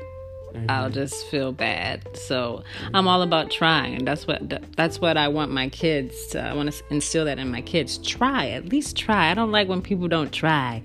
mm-hmm. 0.54 0.66
I'll 0.70 0.90
just 0.90 1.26
feel 1.28 1.52
bad. 1.52 2.16
So 2.16 2.64
I'm 2.94 3.08
all 3.08 3.22
about 3.22 3.50
trying. 3.50 3.96
And 3.96 4.08
that's 4.08 4.28
what 4.28 4.42
that's 4.76 5.00
what 5.00 5.18
I 5.18 5.30
want 5.30 5.52
my 5.52 5.70
kids. 5.70 6.28
To, 6.28 6.42
I 6.42 6.54
want 6.54 6.72
to 6.72 6.84
instill 6.92 7.26
that 7.26 7.40
in 7.40 7.50
my 7.50 7.62
kids. 7.62 7.98
Try 7.98 8.50
at 8.50 8.66
least 8.66 8.96
try. 8.96 9.32
I 9.32 9.34
don't 9.34 9.52
like 9.52 9.68
when 9.68 9.82
people 9.82 10.08
don't 10.08 10.32
try. 10.32 10.84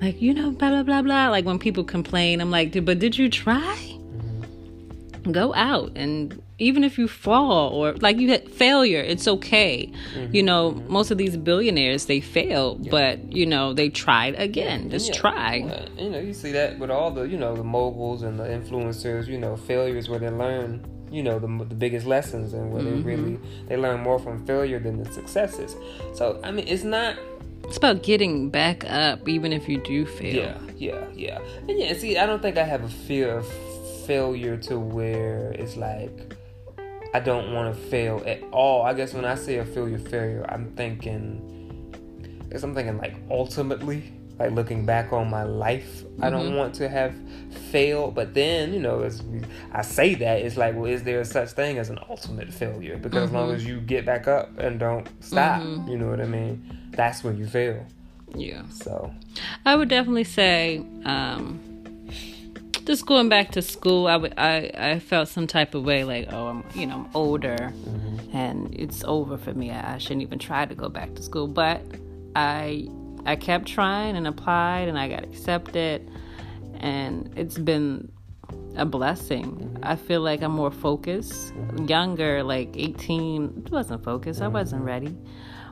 Like 0.00 0.20
you 0.20 0.34
know, 0.34 0.50
blah 0.50 0.70
blah 0.70 0.82
blah 0.82 1.02
blah. 1.02 1.28
Like 1.28 1.44
when 1.44 1.58
people 1.58 1.84
complain, 1.84 2.40
I'm 2.40 2.50
like, 2.50 2.84
but 2.84 2.98
did 2.98 3.16
you 3.16 3.28
try? 3.28 3.76
Mm-hmm. 3.76 5.32
Go 5.32 5.54
out 5.54 5.92
and 5.96 6.42
even 6.58 6.84
if 6.84 6.98
you 6.98 7.06
fall 7.06 7.70
or 7.70 7.94
like 7.94 8.18
you 8.18 8.30
had 8.30 8.50
failure, 8.50 9.00
it's 9.00 9.28
okay. 9.28 9.92
Mm-hmm. 10.14 10.34
You 10.34 10.42
know, 10.42 10.72
mm-hmm. 10.72 10.92
most 10.92 11.10
of 11.10 11.18
these 11.18 11.36
billionaires 11.36 12.06
they 12.06 12.20
fail, 12.20 12.78
yeah. 12.80 12.90
but 12.90 13.32
you 13.32 13.46
know 13.46 13.74
they 13.74 13.88
tried 13.88 14.34
again. 14.36 14.90
Just 14.90 15.08
yeah. 15.08 15.20
try. 15.20 15.54
Yeah. 15.56 15.86
You 15.98 16.10
know, 16.10 16.18
you 16.18 16.32
see 16.32 16.52
that 16.52 16.78
with 16.78 16.90
all 16.90 17.10
the 17.10 17.22
you 17.22 17.36
know 17.36 17.54
the 17.54 17.64
moguls 17.64 18.22
and 18.22 18.38
the 18.38 18.44
influencers. 18.44 19.26
You 19.26 19.38
know, 19.38 19.56
failures 19.56 20.08
where 20.08 20.18
they 20.18 20.30
learn 20.30 20.84
you 21.10 21.22
know 21.22 21.38
the, 21.38 21.46
the 21.64 21.74
biggest 21.74 22.06
lessons 22.06 22.52
and 22.54 22.72
where 22.72 22.82
mm-hmm. 22.82 22.96
they 22.96 23.02
really 23.02 23.40
they 23.68 23.76
learn 23.76 24.00
more 24.00 24.18
from 24.18 24.44
failure 24.46 24.78
than 24.78 25.02
the 25.02 25.12
successes. 25.12 25.76
So 26.14 26.40
I 26.42 26.50
mean, 26.50 26.66
it's 26.68 26.84
not. 26.84 27.16
It's 27.66 27.76
about 27.76 28.02
getting 28.02 28.50
back 28.50 28.84
up, 28.88 29.28
even 29.28 29.52
if 29.52 29.68
you 29.68 29.78
do 29.78 30.06
fail. 30.06 30.34
Yeah, 30.34 30.58
yeah, 30.76 31.04
yeah, 31.12 31.40
and 31.68 31.78
yeah. 31.78 31.92
See, 31.94 32.16
I 32.16 32.26
don't 32.26 32.40
think 32.40 32.58
I 32.58 32.64
have 32.64 32.84
a 32.84 32.88
fear 32.88 33.38
of 33.38 33.46
failure 34.06 34.56
to 34.56 34.78
where 34.78 35.50
it's 35.58 35.76
like 35.76 36.36
I 37.12 37.20
don't 37.20 37.52
want 37.52 37.74
to 37.74 37.80
fail 37.88 38.22
at 38.26 38.42
all. 38.52 38.82
I 38.82 38.94
guess 38.94 39.14
when 39.14 39.24
I 39.24 39.34
say 39.34 39.56
a 39.56 39.64
failure, 39.64 39.98
failure, 39.98 40.46
I'm 40.48 40.72
thinking, 40.76 41.90
I 42.44 42.52
guess 42.52 42.62
I'm 42.62 42.74
thinking 42.74 42.98
like 42.98 43.16
ultimately, 43.30 44.12
like 44.38 44.52
looking 44.52 44.84
back 44.84 45.12
on 45.12 45.30
my 45.30 45.44
life, 45.44 46.02
mm-hmm. 46.02 46.24
I 46.24 46.30
don't 46.30 46.46
mm-hmm. 46.46 46.56
want 46.56 46.74
to 46.76 46.88
have 46.88 47.14
failed. 47.70 48.14
But 48.14 48.34
then, 48.34 48.72
you 48.72 48.80
know, 48.80 49.00
as 49.00 49.22
I 49.72 49.82
say 49.82 50.14
that, 50.16 50.40
it's 50.40 50.56
like, 50.56 50.74
well, 50.74 50.86
is 50.86 51.02
there 51.02 51.24
such 51.24 51.50
thing 51.50 51.78
as 51.78 51.90
an 51.90 51.98
ultimate 52.08 52.52
failure? 52.52 52.96
Because 52.96 53.16
mm-hmm. 53.16 53.24
as 53.24 53.32
long 53.32 53.48
mm-hmm. 53.48 53.56
as 53.56 53.66
you 53.66 53.80
get 53.80 54.04
back 54.04 54.28
up 54.28 54.58
and 54.58 54.78
don't 54.78 55.08
stop, 55.24 55.62
mm-hmm. 55.62 55.88
you 55.88 55.98
know 55.98 56.08
what 56.08 56.20
I 56.20 56.26
mean? 56.26 56.90
That's 56.90 57.24
when 57.24 57.38
you 57.38 57.46
fail. 57.46 57.86
Yeah. 58.34 58.62
So, 58.70 59.12
I 59.64 59.76
would 59.76 59.88
definitely 59.88 60.24
say, 60.24 60.84
um, 61.04 61.60
just 62.84 63.06
going 63.06 63.28
back 63.28 63.52
to 63.52 63.62
school, 63.62 64.06
I, 64.06 64.30
I, 64.36 64.70
I 64.92 64.98
felt 64.98 65.28
some 65.28 65.46
type 65.46 65.74
of 65.74 65.84
way 65.84 66.04
like, 66.04 66.32
oh, 66.32 66.46
I'm, 66.46 66.64
you 66.74 66.86
know, 66.86 66.94
I'm 66.96 67.08
older 67.14 67.56
mm-hmm. 67.56 68.36
and 68.36 68.74
it's 68.74 69.02
over 69.04 69.36
for 69.36 69.52
me. 69.54 69.70
I, 69.70 69.94
I 69.94 69.98
shouldn't 69.98 70.22
even 70.22 70.38
try 70.38 70.66
to 70.66 70.74
go 70.74 70.88
back 70.88 71.14
to 71.14 71.22
school. 71.22 71.48
But 71.48 71.82
I, 72.36 72.88
I 73.26 73.36
kept 73.36 73.66
trying 73.66 74.16
and 74.16 74.26
applied 74.26 74.88
and 74.88 74.98
I 74.98 75.08
got 75.08 75.24
accepted. 75.24 76.10
And 76.78 77.32
it's 77.36 77.58
been 77.58 78.12
a 78.76 78.84
blessing. 78.84 79.78
I 79.82 79.96
feel 79.96 80.20
like 80.20 80.42
I'm 80.42 80.52
more 80.52 80.70
focused. 80.70 81.52
Younger, 81.86 82.42
like 82.42 82.76
18, 82.76 83.68
wasn't 83.70 84.04
focused. 84.04 84.40
I 84.40 84.48
wasn't 84.48 84.82
ready. 84.82 85.16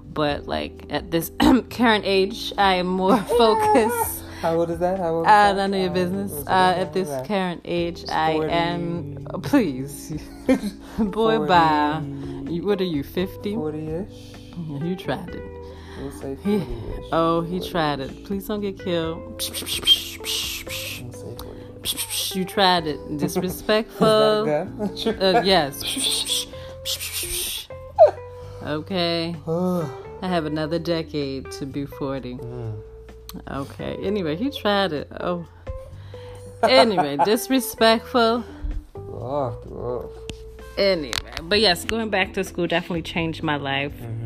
But 0.04 0.46
like 0.46 0.86
at 0.90 1.10
this 1.10 1.30
current 1.70 2.04
age, 2.06 2.52
I 2.58 2.74
am 2.74 2.86
more 2.86 3.16
focused. 3.38 4.22
How 4.40 4.56
old 4.56 4.70
is 4.70 4.78
that? 4.80 4.98
How 4.98 5.14
old 5.14 5.26
is 5.26 5.30
uh, 5.30 5.52
that? 5.52 5.56
None 5.56 5.74
of 5.74 5.80
your 5.80 5.90
business. 5.90 6.46
Uh, 6.46 6.74
at 6.76 6.92
this 6.92 7.08
current 7.26 7.62
age, 7.64 8.04
I 8.10 8.32
am. 8.32 9.26
Oh, 9.30 9.38
please, 9.38 10.10
boy, 10.98 11.38
40, 11.38 11.48
bye. 11.48 12.00
What 12.62 12.80
are 12.80 12.84
you? 12.84 13.02
Fifty? 13.02 13.54
Forty-ish. 13.54 14.34
You 14.82 14.96
tried 14.96 15.30
it. 15.30 15.53
We'll 16.04 16.12
say 16.12 16.36
40 16.36 16.58
He, 16.58 16.66
oh, 17.12 17.40
he 17.40 17.66
tried 17.66 18.00
it. 18.00 18.24
Please 18.26 18.46
don't 18.46 18.60
get 18.60 18.78
killed. 18.78 19.42
You 22.34 22.44
tried 22.44 22.86
it. 22.86 22.98
Disrespectful. 23.18 24.06
uh, 24.06 25.42
yes. 25.42 26.46
okay. 28.62 29.34
I 29.46 30.28
have 30.28 30.44
another 30.44 30.78
decade 30.78 31.50
to 31.52 31.64
be 31.64 31.86
40. 31.86 32.34
Mm. 32.34 32.82
Okay. 33.50 33.96
Anyway, 34.02 34.36
he 34.36 34.50
tried 34.50 34.92
it. 34.92 35.08
Oh. 35.20 35.46
Anyway, 36.62 37.16
disrespectful. 37.24 38.44
Anyway, 40.76 41.12
but 41.42 41.60
yes, 41.60 41.84
going 41.84 42.10
back 42.10 42.34
to 42.34 42.44
school 42.44 42.66
definitely 42.66 43.02
changed 43.02 43.42
my 43.42 43.56
life. 43.56 43.94
Mm-hmm. 43.94 44.23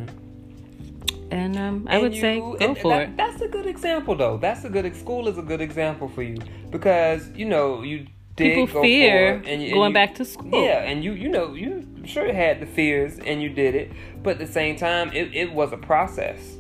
And 1.39 1.57
um, 1.57 1.87
I 1.89 1.95
and 1.95 2.03
would 2.03 2.15
you, 2.15 2.21
say 2.21 2.41
go 2.41 2.75
for 2.75 2.91
that, 2.91 3.03
it. 3.03 3.17
That's 3.17 3.41
a 3.41 3.49
good 3.49 3.67
example, 3.67 4.17
though. 4.17 4.39
That's 4.39 4.65
a 4.65 4.69
good 4.69 4.95
school 4.97 5.29
is 5.29 5.39
a 5.39 5.43
good 5.43 5.61
example 5.61 6.09
for 6.09 6.23
you 6.23 6.39
because 6.71 7.29
you 7.31 7.45
know 7.45 7.83
you 7.83 8.07
people 8.37 8.83
fear 8.83 9.35
and, 9.37 9.47
and 9.47 9.73
going 9.73 9.91
you, 9.91 9.95
back 9.95 10.17
to 10.17 10.25
school. 10.25 10.63
Yeah, 10.63 10.83
and 10.83 11.05
you 11.05 11.13
you 11.13 11.29
know 11.29 11.55
you 11.55 11.87
sure 12.05 12.33
had 12.33 12.61
the 12.61 12.67
fears 12.67 13.19
and 13.21 13.41
you 13.41 13.51
did 13.51 13.75
it, 13.77 13.93
but 14.23 14.31
at 14.33 14.39
the 14.39 14.53
same 14.53 14.77
time 14.77 15.13
it, 15.13 15.35
it 15.35 15.53
was 15.53 15.73
a 15.73 15.77
process, 15.77 16.57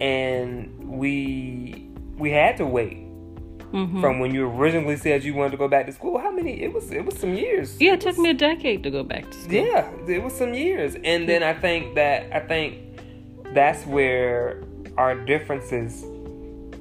and 0.00 0.72
we 0.78 1.88
we 2.16 2.30
had 2.30 2.56
to 2.58 2.66
wait. 2.66 3.04
Mm-hmm. 3.72 4.00
From 4.00 4.18
when 4.18 4.34
you 4.34 4.48
originally 4.48 4.96
said 4.96 5.24
you 5.24 5.34
wanted 5.34 5.50
to 5.50 5.58
go 5.58 5.68
back 5.68 5.84
to 5.86 5.92
school, 5.92 6.18
how 6.18 6.30
many? 6.30 6.62
It 6.62 6.72
was 6.72 6.90
it 6.90 7.04
was 7.04 7.18
some 7.18 7.34
years. 7.34 7.78
Yeah, 7.80 7.92
it, 7.92 7.94
it 7.94 8.00
took 8.00 8.18
me 8.18 8.30
a 8.30 8.34
decade 8.34 8.82
to 8.82 8.90
go 8.90 9.02
back 9.02 9.30
to 9.30 9.38
school. 9.38 9.52
Yeah, 9.52 9.90
it 10.06 10.22
was 10.22 10.34
some 10.34 10.54
years, 10.54 10.96
and 11.04 11.28
then 11.28 11.42
I 11.42 11.52
think 11.52 11.94
that 11.94 12.32
I 12.32 12.40
think 12.40 12.87
that's 13.54 13.84
where 13.86 14.62
our 14.96 15.14
differences 15.14 16.04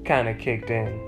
kind 0.06 0.28
of 0.28 0.38
kicked 0.38 0.70
in 0.70 1.07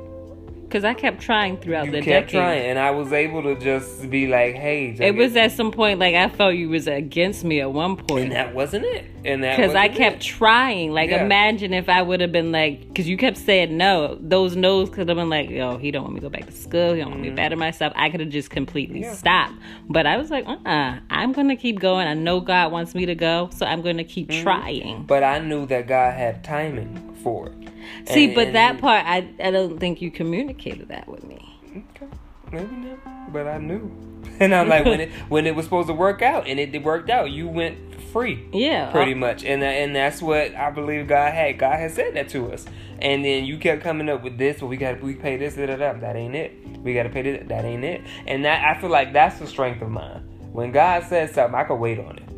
because 0.69 0.83
I 0.83 0.93
kept 0.93 1.19
trying 1.19 1.57
throughout 1.57 1.85
you 1.85 1.91
the 1.91 2.01
kept 2.01 2.27
decade. 2.27 2.41
trying, 2.41 2.65
and 2.67 2.77
I 2.77 2.91
was 2.91 3.11
able 3.11 3.41
to 3.41 3.55
just 3.55 4.07
be 4.09 4.27
like, 4.27 4.55
"Hey." 4.55 4.95
It 4.99 5.15
was 5.15 5.35
at 5.35 5.51
some 5.51 5.71
point 5.71 5.99
like 5.99 6.13
I 6.13 6.29
felt 6.29 6.53
you 6.53 6.69
was 6.69 6.87
against 6.87 7.43
me 7.43 7.59
at 7.59 7.71
one 7.73 7.95
point, 7.95 8.25
and 8.25 8.31
that 8.33 8.53
wasn't 8.53 8.85
it. 8.85 9.05
And 9.25 9.43
that 9.43 9.57
because 9.57 9.73
I 9.73 9.89
kept 9.89 10.17
it. 10.17 10.21
trying. 10.21 10.91
Like, 10.91 11.09
yeah. 11.09 11.25
imagine 11.25 11.73
if 11.73 11.89
I 11.89 12.01
would 12.01 12.21
have 12.21 12.31
been 12.31 12.51
like, 12.51 12.87
because 12.87 13.07
you 13.07 13.17
kept 13.17 13.37
saying 13.37 13.75
no. 13.75 14.17
Those 14.21 14.55
no's 14.55 14.89
could 14.89 15.09
have 15.09 15.17
been 15.17 15.29
like, 15.29 15.49
"Yo, 15.49 15.77
he 15.77 15.89
don't 15.89 16.03
want 16.03 16.13
me 16.13 16.19
to 16.19 16.25
go 16.27 16.29
back 16.29 16.45
to 16.45 16.51
school. 16.51 16.93
He 16.93 17.01
don't 17.01 17.09
want 17.09 17.21
me 17.21 17.27
to 17.27 17.29
mm-hmm. 17.31 17.35
better 17.35 17.55
myself." 17.55 17.91
I 17.95 18.11
could 18.11 18.19
have 18.19 18.29
just 18.29 18.51
completely 18.51 19.01
yeah. 19.01 19.15
stopped. 19.15 19.55
But 19.89 20.05
I 20.05 20.17
was 20.17 20.29
like, 20.29 20.45
"Uh, 20.45 20.57
uh-uh, 20.65 20.99
I'm 21.09 21.33
gonna 21.33 21.55
keep 21.55 21.79
going. 21.79 22.07
I 22.07 22.13
know 22.13 22.39
God 22.39 22.71
wants 22.71 22.93
me 22.93 23.07
to 23.07 23.15
go, 23.15 23.49
so 23.51 23.65
I'm 23.65 23.81
gonna 23.81 24.03
keep 24.03 24.29
mm-hmm. 24.29 24.43
trying." 24.43 25.03
But 25.05 25.23
I 25.23 25.39
knew 25.39 25.65
that 25.65 25.87
God 25.87 26.13
had 26.13 26.43
timing 26.43 27.08
for 27.23 27.47
it. 27.47 27.69
See, 28.07 28.25
and, 28.25 28.35
but 28.35 28.53
that 28.53 28.79
part, 28.79 29.05
I 29.05 29.29
I 29.41 29.51
don't 29.51 29.79
think 29.79 30.01
you 30.01 30.11
communicated 30.11 30.89
that 30.89 31.07
with 31.07 31.23
me. 31.23 31.59
Okay, 31.95 32.07
maybe 32.51 32.75
not, 32.75 33.31
but 33.31 33.47
I 33.47 33.57
knew, 33.57 33.91
and 34.39 34.53
I'm 34.53 34.67
like 34.67 34.85
when 34.85 35.01
it 35.01 35.11
when 35.29 35.45
it 35.45 35.55
was 35.55 35.65
supposed 35.65 35.87
to 35.87 35.93
work 35.93 36.21
out, 36.21 36.47
and 36.47 36.59
it, 36.59 36.73
it 36.73 36.83
worked 36.83 37.09
out. 37.09 37.31
You 37.31 37.47
went 37.47 38.01
free, 38.11 38.47
yeah, 38.53 38.91
pretty 38.91 39.13
much, 39.13 39.43
and 39.43 39.61
uh, 39.61 39.65
and 39.65 39.95
that's 39.95 40.21
what 40.21 40.55
I 40.55 40.71
believe 40.71 41.07
God 41.07 41.33
had. 41.33 41.57
God 41.57 41.77
has 41.77 41.93
said 41.93 42.15
that 42.15 42.29
to 42.29 42.51
us, 42.51 42.65
and 43.01 43.23
then 43.23 43.45
you 43.45 43.57
kept 43.57 43.81
coming 43.81 44.09
up 44.09 44.23
with 44.23 44.37
this. 44.37 44.61
Well, 44.61 44.69
we 44.69 44.77
got 44.77 45.01
we 45.01 45.15
pay 45.15 45.37
this, 45.37 45.55
that, 45.55 45.67
that, 45.79 46.01
that 46.01 46.15
ain't 46.15 46.35
it. 46.35 46.53
We 46.81 46.93
got 46.93 47.03
to 47.03 47.09
pay 47.09 47.21
this, 47.21 47.47
that 47.47 47.65
ain't 47.65 47.83
it. 47.83 48.01
And 48.25 48.45
that 48.45 48.63
I 48.65 48.79
feel 48.79 48.89
like 48.89 49.13
that's 49.13 49.39
the 49.39 49.47
strength 49.47 49.81
of 49.81 49.89
mine. 49.89 50.23
When 50.51 50.71
God 50.71 51.03
says 51.03 51.33
something, 51.33 51.55
I 51.55 51.63
can 51.63 51.79
wait 51.79 51.99
on 51.99 52.17
it. 52.17 52.28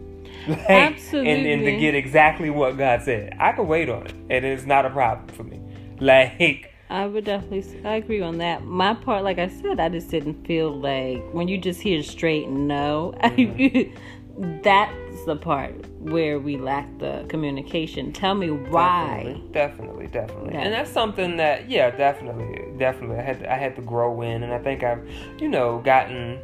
Like, 0.48 0.70
Absolutely. 0.70 1.32
And, 1.32 1.46
and 1.48 1.64
to 1.66 1.78
get 1.78 1.96
exactly 1.96 2.50
what 2.50 2.78
God 2.78 3.04
said. 3.04 3.36
I 3.40 3.52
can 3.52 3.68
wait 3.68 3.90
on 3.90 4.08
it. 4.08 4.16
And 4.30 4.46
it's 4.46 4.66
not 4.66 4.86
a 4.86 4.90
problem 4.90 5.28
for 5.30 5.44
me. 5.44 5.62
Like 6.00 6.74
I 6.90 7.06
would 7.06 7.24
definitely 7.24 7.64
I 7.86 7.96
agree 7.96 8.22
on 8.22 8.40
that. 8.40 8.66
My 8.66 8.94
part, 8.94 9.24
like 9.24 9.40
I 9.40 9.48
said, 9.48 9.80
I 9.80 9.88
just 9.88 10.10
didn't 10.10 10.46
feel 10.46 10.78
like 10.78 11.24
when 11.32 11.48
you 11.48 11.58
just 11.58 11.80
hear 11.80 12.04
straight 12.04 12.50
no, 12.50 13.14
mm-hmm. 13.24 14.62
that's 14.62 15.26
the 15.26 15.38
part 15.38 15.74
where 16.00 16.40
we 16.40 16.58
lack 16.58 16.86
the 17.00 17.26
communication. 17.30 18.12
Tell 18.12 18.34
me 18.34 18.50
why. 18.50 19.40
Definitely, 19.52 20.08
definitely, 20.08 20.08
definitely. 20.08 20.54
Yeah. 20.54 20.62
And 20.62 20.74
that's 20.74 20.92
something 20.92 21.38
that 21.38 21.70
yeah, 21.70 21.92
definitely, 21.92 22.78
definitely. 22.78 23.20
I 23.20 23.22
had 23.22 23.40
to, 23.40 23.54
I 23.54 23.58
had 23.58 23.76
to 23.78 23.82
grow 23.82 24.22
in, 24.22 24.44
and 24.44 24.52
I 24.52 24.60
think 24.60 24.84
I've 24.84 25.08
you 25.40 25.48
know 25.48 25.80
gotten 25.86 26.42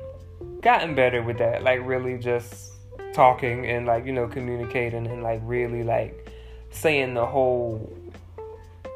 gotten 0.61 0.95
better 0.95 1.23
with 1.23 1.39
that. 1.39 1.63
Like 1.63 1.81
really 1.83 2.17
just 2.17 2.76
talking 3.17 3.65
and 3.65 3.87
like 3.87 4.05
you 4.05 4.13
know 4.13 4.27
communicating 4.27 5.07
and 5.07 5.23
like 5.23 5.41
really 5.43 5.83
like 5.83 6.31
saying 6.69 7.15
the 7.15 7.25
whole 7.25 7.91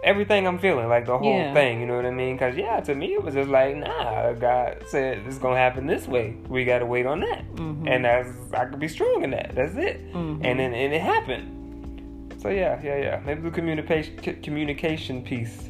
everything 0.04 0.48
I'm 0.48 0.60
feeling, 0.60 0.88
like 0.88 1.06
the 1.06 1.18
whole 1.18 1.38
yeah. 1.38 1.54
thing. 1.54 1.80
You 1.80 1.88
know 1.88 1.96
what 1.96 2.06
I 2.06 2.12
mean? 2.12 2.36
Because 2.36 2.56
yeah, 2.56 2.80
to 2.82 2.96
me 2.96 3.13
it 3.13 3.24
was 3.24 3.34
just 3.34 3.50
like, 3.50 3.75
nah. 3.75 4.34
God 4.34 4.84
said 4.88 5.20
it's 5.28 5.38
gonna 5.38 5.58
happen 5.58 5.88
this 5.88 6.08
way. 6.08 6.38
We 6.48 6.66
gotta 6.66 6.86
wait 6.86 7.06
on 7.06 7.22
that, 7.22 7.46
mm-hmm. 7.56 7.88
and 7.88 8.06
that's 8.06 8.30
I 8.54 8.66
could 8.66 8.80
be 8.80 8.88
strong 8.88 9.24
in 9.24 9.32
that. 9.32 9.54
That's 9.56 9.75
it. 9.75 10.13
Mm-hmm. 10.13 10.46
And 10.46 10.60
then 10.60 10.74
and 10.74 10.94
it 10.94 11.01
happened. 11.01 12.42
So 12.42 12.50
yeah, 12.50 12.80
yeah, 12.84 12.98
yeah. 12.98 13.22
Maybe 13.25 13.42
the 13.42 13.51
communication 13.51 14.18
communication 14.42 15.24
piece 15.24 15.70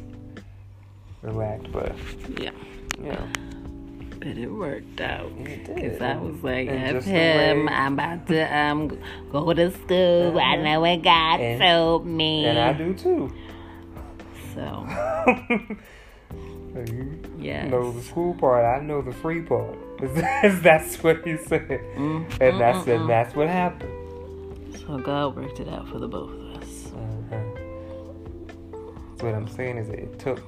relaxed, 1.22 1.70
but 1.72 1.94
yeah, 2.38 2.50
yeah. 3.02 3.26
But 4.22 4.38
it 4.38 4.46
worked 4.46 5.00
out. 5.00 5.32
Because 5.42 6.00
I 6.00 6.16
was 6.16 6.44
like, 6.44 6.68
F 6.68 7.02
him, 7.02 7.68
I'm 7.68 7.94
about 7.94 8.28
to 8.28 8.56
um 8.56 8.96
go 9.32 9.52
to 9.52 9.72
school. 9.72 10.38
Uh-huh. 10.38 10.38
I 10.38 10.56
know 10.56 10.80
what 10.80 11.02
God 11.02 11.40
and, 11.40 11.60
told 11.60 12.06
me. 12.06 12.44
And 12.44 12.56
I 12.56 12.72
do 12.72 12.94
too. 12.94 13.34
So. 14.54 14.86
yeah. 17.36 17.66
know 17.66 17.90
the 17.90 18.02
school 18.02 18.34
part. 18.34 18.64
I 18.64 18.80
know 18.84 19.02
the 19.02 19.10
free 19.10 19.42
part. 19.42 19.76
that's 20.62 21.02
what 21.02 21.26
he 21.26 21.36
said, 21.36 21.68
mm, 21.96 22.24
and 22.40 22.60
that's 22.60 22.86
and 22.86 23.08
that's 23.08 23.34
what 23.34 23.48
happened. 23.48 24.76
So 24.76 24.98
God 24.98 25.34
worked 25.36 25.58
it 25.58 25.68
out 25.68 25.88
for 25.88 25.98
the 25.98 26.06
both 26.06 26.30
of 26.30 26.62
us. 26.62 26.92
Uh-huh. 26.92 27.40
So 29.18 29.26
what 29.26 29.34
I'm 29.34 29.48
saying 29.48 29.78
is 29.78 29.88
it 29.88 30.18
took 30.20 30.40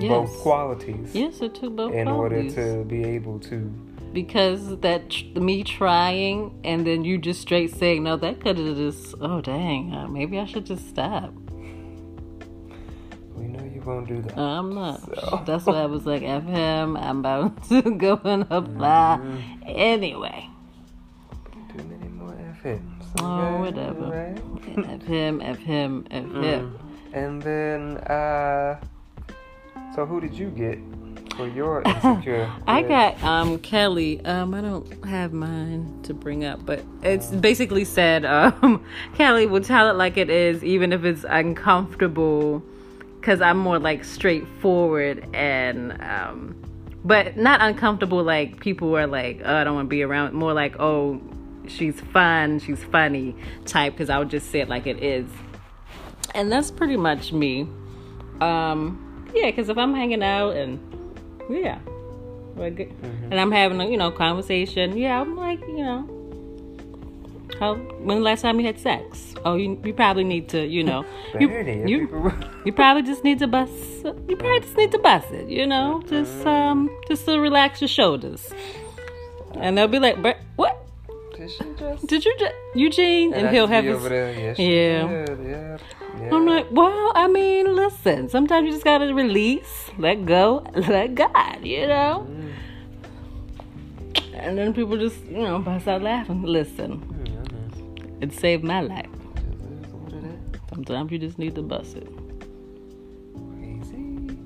yes. 0.00 0.10
both 0.10 0.40
qualities. 0.40 1.14
Yes, 1.14 1.40
it 1.40 1.54
took 1.54 1.76
both 1.76 1.92
in 1.92 2.06
qualities. 2.06 2.56
order 2.56 2.78
to 2.78 2.84
be 2.84 3.04
able 3.04 3.38
to. 3.40 3.72
Because 4.12 4.78
that 4.80 5.10
me 5.34 5.64
trying 5.64 6.58
and 6.62 6.86
then 6.86 7.04
you 7.04 7.18
just 7.18 7.40
straight 7.40 7.74
saying 7.74 8.04
no, 8.04 8.16
that 8.16 8.40
could 8.40 8.58
have 8.58 8.76
just 8.76 9.14
oh 9.20 9.40
dang, 9.40 9.92
uh, 9.92 10.06
maybe 10.06 10.38
I 10.38 10.44
should 10.44 10.66
just 10.66 10.88
stop 10.88 11.32
We 13.34 13.46
know 13.46 13.64
you 13.64 13.80
won't 13.80 14.06
do 14.06 14.22
that. 14.22 14.38
I'm 14.38 14.74
not. 14.74 15.00
So. 15.00 15.42
That's 15.46 15.66
why 15.66 15.82
I 15.82 15.86
was 15.86 16.06
like, 16.06 16.22
F 16.22 16.44
him. 16.44 16.96
I'm 16.96 17.18
about 17.18 17.64
to 17.68 17.82
go 17.82 18.20
and 18.24 18.46
apply 18.50 19.18
mm-hmm. 19.20 19.62
anyway. 19.66 20.48
Too 21.76 21.82
many 21.84 22.08
more 22.08 22.36
F 22.50 22.62
him. 22.62 23.00
So 23.16 23.24
oh, 23.24 23.60
whatever. 23.60 24.06
Right? 24.10 24.38
F 24.78 25.02
him, 25.02 25.40
F 25.40 25.58
him, 25.58 26.06
F 26.10 26.24
mm. 26.24 26.42
him. 26.42 26.78
And 27.12 27.42
then, 27.42 27.98
uh, 27.98 28.80
so 29.94 30.04
who 30.06 30.20
did 30.20 30.34
you 30.34 30.50
get? 30.50 30.78
for 31.36 31.48
your 31.48 31.82
insecure. 31.86 32.50
I 32.66 32.82
got 32.82 33.22
um 33.24 33.58
Kelly. 33.58 34.24
Um, 34.24 34.54
I 34.54 34.60
don't 34.60 35.04
have 35.04 35.32
mine 35.32 36.00
to 36.04 36.14
bring 36.14 36.44
up, 36.44 36.64
but 36.64 36.84
it's 37.02 37.26
basically 37.28 37.84
said 37.84 38.24
um 38.24 38.84
Kelly 39.14 39.46
will 39.46 39.62
tell 39.62 39.90
it 39.90 39.94
like 39.94 40.16
it 40.16 40.30
is, 40.30 40.62
even 40.62 40.92
if 40.92 41.04
it's 41.04 41.24
uncomfortable 41.28 42.62
because 43.20 43.40
I'm 43.40 43.58
more 43.58 43.78
like 43.78 44.04
straightforward 44.04 45.26
and 45.34 46.00
um, 46.02 46.54
but 47.04 47.36
not 47.36 47.62
uncomfortable 47.62 48.22
like 48.22 48.60
people 48.60 48.96
are 48.96 49.06
like 49.06 49.40
oh, 49.44 49.56
I 49.56 49.64
don't 49.64 49.74
want 49.74 49.86
to 49.86 49.90
be 49.90 50.02
around. 50.02 50.34
More 50.34 50.52
like 50.52 50.78
oh 50.78 51.20
she's 51.66 52.00
fun, 52.00 52.58
she's 52.58 52.82
funny 52.84 53.34
type 53.64 53.94
because 53.94 54.10
I 54.10 54.18
would 54.18 54.30
just 54.30 54.50
say 54.50 54.60
it 54.60 54.68
like 54.68 54.86
it 54.86 55.02
is, 55.02 55.26
and 56.34 56.52
that's 56.52 56.70
pretty 56.70 56.96
much 56.96 57.32
me. 57.32 57.68
Um, 58.40 59.13
yeah, 59.34 59.50
because 59.50 59.68
if 59.68 59.76
I'm 59.76 59.94
hanging 59.94 60.22
out 60.22 60.56
and 60.56 60.78
yeah, 61.50 61.78
like, 62.56 62.76
mm-hmm. 62.76 63.24
and 63.32 63.40
I'm 63.40 63.52
having 63.52 63.80
a 63.80 63.88
you 63.88 63.96
know 63.96 64.10
conversation, 64.10 64.96
yeah, 64.96 65.20
I'm 65.20 65.36
like 65.36 65.60
you 65.60 65.84
know 65.84 66.14
how 67.58 67.74
when 67.74 68.18
the 68.18 68.22
last 68.22 68.42
time 68.42 68.58
you 68.60 68.66
had 68.66 68.78
sex? 68.78 69.34
Oh, 69.44 69.56
you, 69.56 69.80
you 69.84 69.92
probably 69.92 70.24
need 70.24 70.48
to, 70.50 70.66
you 70.66 70.82
know, 70.82 71.04
you, 71.40 71.48
you, 71.86 72.32
you 72.64 72.72
probably 72.72 73.02
just 73.02 73.24
need 73.24 73.38
to 73.40 73.46
bust. 73.46 73.72
You 74.04 74.36
probably 74.36 74.60
just 74.60 74.76
need 74.76 74.92
to 74.92 74.98
bust 74.98 75.30
it, 75.30 75.48
you 75.48 75.66
know, 75.66 76.02
just 76.08 76.46
um, 76.46 76.90
just 77.08 77.26
to 77.26 77.38
relax 77.38 77.80
your 77.80 77.88
shoulders. 77.88 78.52
And 79.54 79.78
they'll 79.78 79.88
be 79.88 79.98
like, 79.98 80.20
"But 80.20 80.38
what? 80.56 80.86
Did 81.36 81.50
just? 81.78 82.06
Did 82.06 82.24
you 82.24 82.36
just 82.38 82.54
Eugene?" 82.74 83.32
And, 83.34 83.46
and 83.46 83.54
he'll 83.54 83.66
have 83.66 83.84
his, 83.84 84.02
yeah, 84.04 84.56
yeah. 84.58 85.26
yeah. 85.42 85.78
Yeah. 86.20 86.34
I'm 86.34 86.46
like, 86.46 86.66
well, 86.70 87.12
I 87.14 87.26
mean, 87.28 87.74
listen. 87.74 88.28
Sometimes 88.28 88.66
you 88.66 88.72
just 88.72 88.84
gotta 88.84 89.12
release, 89.12 89.90
let 89.98 90.24
go, 90.26 90.64
let 90.74 91.14
God, 91.14 91.64
you 91.64 91.86
know. 91.86 92.26
Mm. 92.28 92.52
And 94.34 94.58
then 94.58 94.74
people 94.74 94.96
just, 94.96 95.24
you 95.24 95.38
know, 95.38 95.58
bust 95.58 95.88
out 95.88 96.02
laughing. 96.02 96.42
Listen, 96.42 97.02
it 98.20 98.32
saved 98.32 98.64
my 98.64 98.80
life. 98.80 99.06
Sometimes 100.68 101.12
you 101.12 101.18
just 101.18 101.38
need 101.38 101.54
to 101.54 101.62
bust 101.62 101.96
it. 101.96 102.08
Crazy. 103.56 104.36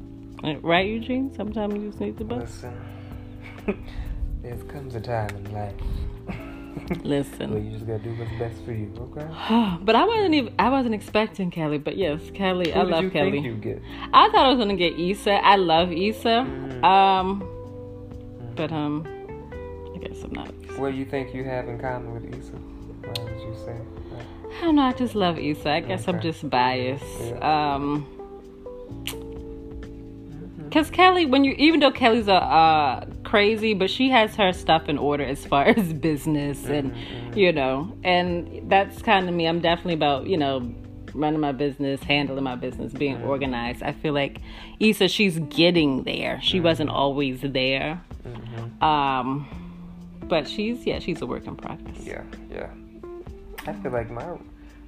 Right, 0.60 0.86
Eugene? 0.86 1.32
Sometimes 1.34 1.74
you 1.74 1.88
just 1.88 2.00
need 2.00 2.18
to 2.18 2.24
bust. 2.24 2.64
Listen, 2.64 3.84
there 4.42 4.56
comes 4.68 4.94
a 4.94 5.00
time 5.00 5.30
in 5.30 5.52
life. 5.52 5.74
Listen. 7.04 7.50
Where 7.50 7.60
you 7.60 7.72
just 7.72 7.86
gotta 7.86 7.98
do 8.00 8.10
what's 8.14 8.30
best 8.38 8.64
for 8.64 8.72
you, 8.72 8.92
okay? 8.98 9.26
but 9.82 9.94
I 9.94 10.04
wasn't 10.04 10.34
even 10.34 10.54
I 10.58 10.68
wasn't 10.70 10.94
expecting 10.94 11.50
Kelly, 11.50 11.78
but 11.78 11.96
yes, 11.96 12.20
Kelly, 12.34 12.70
Who 12.70 12.80
I 12.80 12.82
love 12.82 13.12
Kelly. 13.12 13.38
I 14.12 14.28
thought 14.30 14.46
I 14.46 14.48
was 14.48 14.58
gonna 14.58 14.76
get 14.76 14.98
Issa. 14.98 15.32
I 15.32 15.56
love 15.56 15.92
Issa. 15.92 16.28
Mm-hmm. 16.28 16.84
Um 16.84 17.40
mm-hmm. 17.40 18.54
but 18.54 18.72
um 18.72 19.06
I 19.94 19.98
guess 19.98 20.22
I'm 20.22 20.32
not. 20.32 20.52
What 20.78 20.92
do 20.92 20.96
you 20.96 21.04
think 21.04 21.34
you 21.34 21.44
have 21.44 21.68
in 21.68 21.78
common 21.78 22.14
with 22.14 22.34
Issa? 22.34 22.52
Why 22.52 23.24
would 23.24 23.40
you 23.42 23.54
say? 23.64 23.76
I 24.58 24.62
don't 24.62 24.76
know. 24.76 24.82
I 24.82 24.92
just 24.92 25.14
love 25.14 25.38
Issa. 25.38 25.70
I 25.70 25.80
guess 25.80 26.02
okay. 26.02 26.12
I'm 26.12 26.22
just 26.22 26.48
biased. 26.48 27.04
Yeah. 27.20 27.74
Um, 27.74 28.06
because 30.64 30.90
Kelly, 30.90 31.24
when 31.24 31.44
you 31.44 31.52
even 31.52 31.80
though 31.80 31.90
Kelly's 31.90 32.28
a 32.28 32.34
uh, 32.34 33.06
crazy, 33.28 33.74
but 33.74 33.90
she 33.90 34.08
has 34.08 34.34
her 34.36 34.52
stuff 34.52 34.88
in 34.88 34.96
order 34.96 35.24
as 35.24 35.44
far 35.44 35.64
as 35.76 35.92
business 35.92 36.64
and 36.64 36.92
mm-hmm. 36.92 37.38
you 37.38 37.52
know, 37.52 37.92
and 38.02 38.68
that's 38.70 39.02
kind 39.02 39.28
of 39.28 39.34
me. 39.34 39.46
I'm 39.46 39.60
definitely 39.60 39.94
about 39.94 40.26
you 40.26 40.36
know 40.36 40.74
running 41.14 41.40
my 41.40 41.52
business, 41.52 42.02
handling 42.02 42.44
my 42.44 42.56
business, 42.56 42.92
being 42.92 43.16
mm-hmm. 43.16 43.28
organized. 43.28 43.82
I 43.82 43.92
feel 43.92 44.14
like 44.14 44.40
Issa, 44.80 45.08
she's 45.08 45.38
getting 45.50 46.04
there. 46.04 46.40
She 46.42 46.56
mm-hmm. 46.56 46.64
wasn't 46.64 46.90
always 46.90 47.40
there. 47.42 48.02
Mm-hmm. 48.26 48.84
Um, 48.84 49.46
but 50.22 50.48
she's 50.48 50.86
yeah, 50.86 50.98
she's 50.98 51.20
a 51.20 51.26
work 51.26 51.46
in 51.46 51.56
progress. 51.56 51.98
Yeah, 52.00 52.22
yeah. 52.50 52.70
I 53.66 53.72
feel 53.74 53.92
like 53.92 54.10
my 54.10 54.38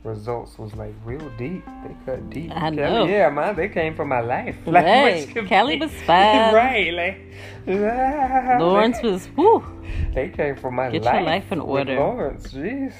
results 0.04 0.58
was 0.58 0.74
like 0.74 0.94
real 1.04 1.30
deep. 1.36 1.64
They 1.84 1.96
cut 2.06 2.30
deep. 2.30 2.50
I 2.54 2.70
know. 2.70 3.06
yeah, 3.06 3.28
man, 3.30 3.54
they 3.56 3.68
came 3.68 3.94
from 3.94 4.08
my 4.08 4.20
life. 4.20 4.56
Like, 4.66 4.84
right. 4.84 5.46
Kelly 5.46 5.78
was 5.78 5.92
fine. 6.06 6.54
right. 6.54 6.92
Like 6.92 7.20
Lawrence 8.60 9.02
was 9.02 9.28
whoo. 9.36 9.64
They 10.14 10.28
came 10.28 10.56
from 10.56 10.76
my 10.76 10.90
Get 10.90 11.02
life. 11.02 11.12
Get 11.12 11.20
your 11.20 11.26
life 11.26 11.52
in 11.52 11.60
order. 11.60 11.96
Lawrence, 11.96 12.52
jeez. 12.52 12.94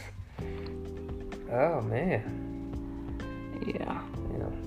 Oh 1.51 1.81
man. 1.83 2.37
Yeah. 3.67 4.01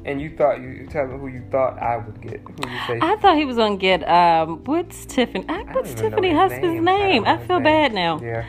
And 0.06 0.22
you 0.22 0.36
thought 0.36 0.60
you, 0.60 0.69
you 0.69 0.88
tell 0.88 1.08
me 1.08 1.17
who 1.17 1.28
you 1.28 1.43
thought 1.50 1.82
I 1.82 1.98
would 1.98 2.22
get. 2.22 2.41
Who 2.41 2.69
you 2.69 2.80
say? 2.88 3.00
I 3.02 3.15
thought 3.17 3.38
he 3.38 3.46
was 3.46 3.56
gonna 3.56 3.78
get 3.78 4.08
um 4.08 4.63
what's 4.65 5.06
Tiffany? 5.06 5.46
What's 5.48 5.93
Tiffany 5.93 6.34
husband's 6.34 6.82
name? 6.82 6.84
name? 6.84 7.26
I, 7.26 7.36
I 7.36 7.48
feel 7.48 7.60
name. 7.60 7.63
bad 7.63 7.93
now. 7.93 8.19
Yeah. 8.22 8.46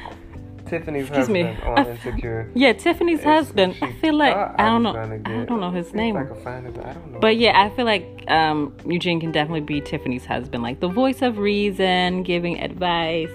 Tiffany's 0.78 1.08
Excuse 1.08 1.26
husband 1.26 1.58
me. 1.58 1.64
on 1.64 1.86
Insecure. 1.86 2.50
Yeah, 2.54 2.72
Tiffany's 2.72 3.18
it's, 3.18 3.24
husband. 3.24 3.76
I 3.80 3.92
feel 3.94 4.14
like 4.14 4.34
I, 4.34 4.66
don't 4.66 4.82
know. 4.82 4.96
I 4.96 5.44
don't 5.44 5.60
know 5.60 5.70
his 5.70 5.94
name. 5.94 6.14
Know. 6.14 7.18
But 7.20 7.36
yeah, 7.36 7.60
I 7.60 7.74
feel 7.76 7.84
like 7.84 8.24
um, 8.28 8.76
Eugene 8.86 9.20
can 9.20 9.30
definitely 9.30 9.60
be 9.60 9.80
Tiffany's 9.80 10.24
husband, 10.24 10.62
like 10.62 10.80
the 10.80 10.88
voice 10.88 11.22
of 11.22 11.38
reason, 11.38 12.22
giving 12.24 12.60
advice. 12.60 13.30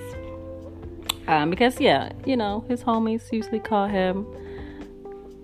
Um, 1.27 1.49
because 1.49 1.79
yeah, 1.79 2.11
you 2.25 2.35
know 2.35 2.65
his 2.67 2.83
homies 2.83 3.31
usually 3.31 3.59
call 3.59 3.87
him, 3.87 4.25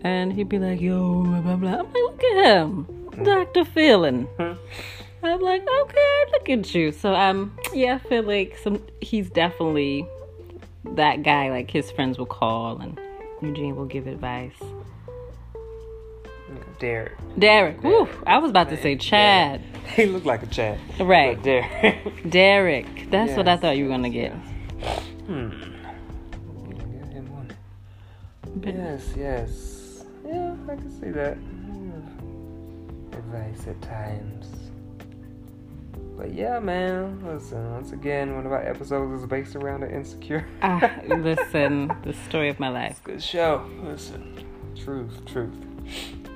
and 0.01 0.34
he'd 0.34 0.49
be 0.49 0.60
like, 0.60 0.81
"Yo, 0.81 1.23
blah 1.23 1.41
blah 1.41 1.55
blah." 1.55 1.69
I'm 1.79 1.86
like, 1.86 1.93
"Look 1.93 2.23
at 2.23 2.45
him, 2.45 2.86
mm. 2.86 3.23
Doctor 3.23 3.63
Feeling." 3.63 4.27
I'm 4.39 5.41
like, 5.41 5.62
"Okay, 5.62 6.23
look 6.31 6.49
at 6.49 6.75
you." 6.75 6.91
So 6.91 7.13
um, 7.13 7.58
yeah, 7.73 7.99
I 8.03 8.10
feel 8.10 8.23
like 8.23 8.58
some 8.58 8.84
he's 8.99 9.29
definitely 9.29 10.08
that 10.91 11.24
guy, 11.24 11.50
like 11.50 11.71
his 11.71 11.91
friends 11.91 12.17
will 12.17 12.26
call 12.26 12.80
and 12.80 13.00
Eugene 13.41 13.76
will 13.76 13.86
give 13.86 14.08
advice. 14.08 14.54
Derek. 16.80 17.13
Derek. 17.38 17.84
Woo! 17.84 18.08
I 18.28 18.38
was 18.38 18.50
about 18.50 18.69
to 18.69 18.82
say 18.82 18.95
Chad. 18.95 19.62
He 19.95 20.08
looked 20.08 20.26
like 20.26 20.41
a 20.41 20.48
Chad. 20.48 20.80
Right. 21.00 21.41
Derek. 21.43 22.30
Derek. 22.30 23.10
That's 23.12 23.30
yes, 23.30 23.38
what 23.38 23.48
I 23.48 23.56
thought 23.56 23.78
you 23.78 23.86
were 23.86 23.91
gonna 23.91 24.10
get. 24.10 24.34
Hmm. 25.28 25.52
Yes, 28.63 29.13
yes. 29.15 30.06
Yeah, 30.26 30.56
I 30.67 30.76
can 30.76 30.89
see 31.00 31.12
that. 31.12 31.38
Advice 33.12 33.67
at 33.67 33.82
times. 33.82 34.48
But 36.17 36.34
yeah, 36.34 36.60
man. 36.60 37.21
Listen, 37.25 37.71
once 37.71 37.91
again, 37.91 38.36
one 38.36 38.45
of 38.45 38.51
our 38.51 38.65
episodes 38.65 39.21
is 39.21 39.28
based 39.28 39.56
around 39.56 39.82
the 39.82 39.93
insecure. 39.93 40.45
ah, 40.62 40.91
listen, 41.08 41.91
the 42.04 42.13
story 42.28 42.49
of 42.49 42.60
my 42.60 42.69
life. 42.69 43.01
good 43.04 43.21
show. 43.21 43.69
Listen, 43.84 44.45
truth, 44.75 45.25
truth. 45.25 45.54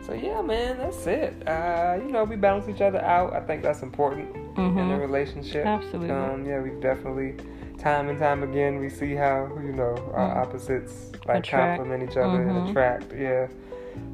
So 0.06 0.13
yeah, 0.13 0.42
man, 0.42 0.78
that's 0.78 1.06
it. 1.06 1.48
Uh, 1.48 2.00
you 2.02 2.12
know, 2.12 2.24
we 2.24 2.36
balance 2.36 2.68
each 2.68 2.82
other 2.82 3.00
out. 3.00 3.34
I 3.34 3.42
think 3.42 3.62
that's 3.62 3.84
important 3.84 4.34
mm-hmm. 4.56 4.78
in 4.78 4.92
a 4.92 5.00
relationship. 5.00 5.65
Absolutely. 5.65 6.10
Um, 6.10 6.46
yeah, 6.46 6.60
we've 6.60 6.82
definitely 6.82 7.36
time 7.78 8.10
and 8.10 8.20
time 8.20 8.44
again 8.44 8.78
we 8.78 8.89
see 8.89 9.15
how 9.15 9.50
you 9.63 9.72
know 9.72 9.96
our 10.13 10.36
mm. 10.36 10.36
opposites 10.36 11.13
like 11.26 11.39
attract. 11.39 11.78
complement 11.80 12.04
each 12.04 12.18
other 12.18 12.39
mm-hmm. 12.39 12.58
and 12.58 12.70
attract. 12.70 13.13
Yeah. 13.13 13.48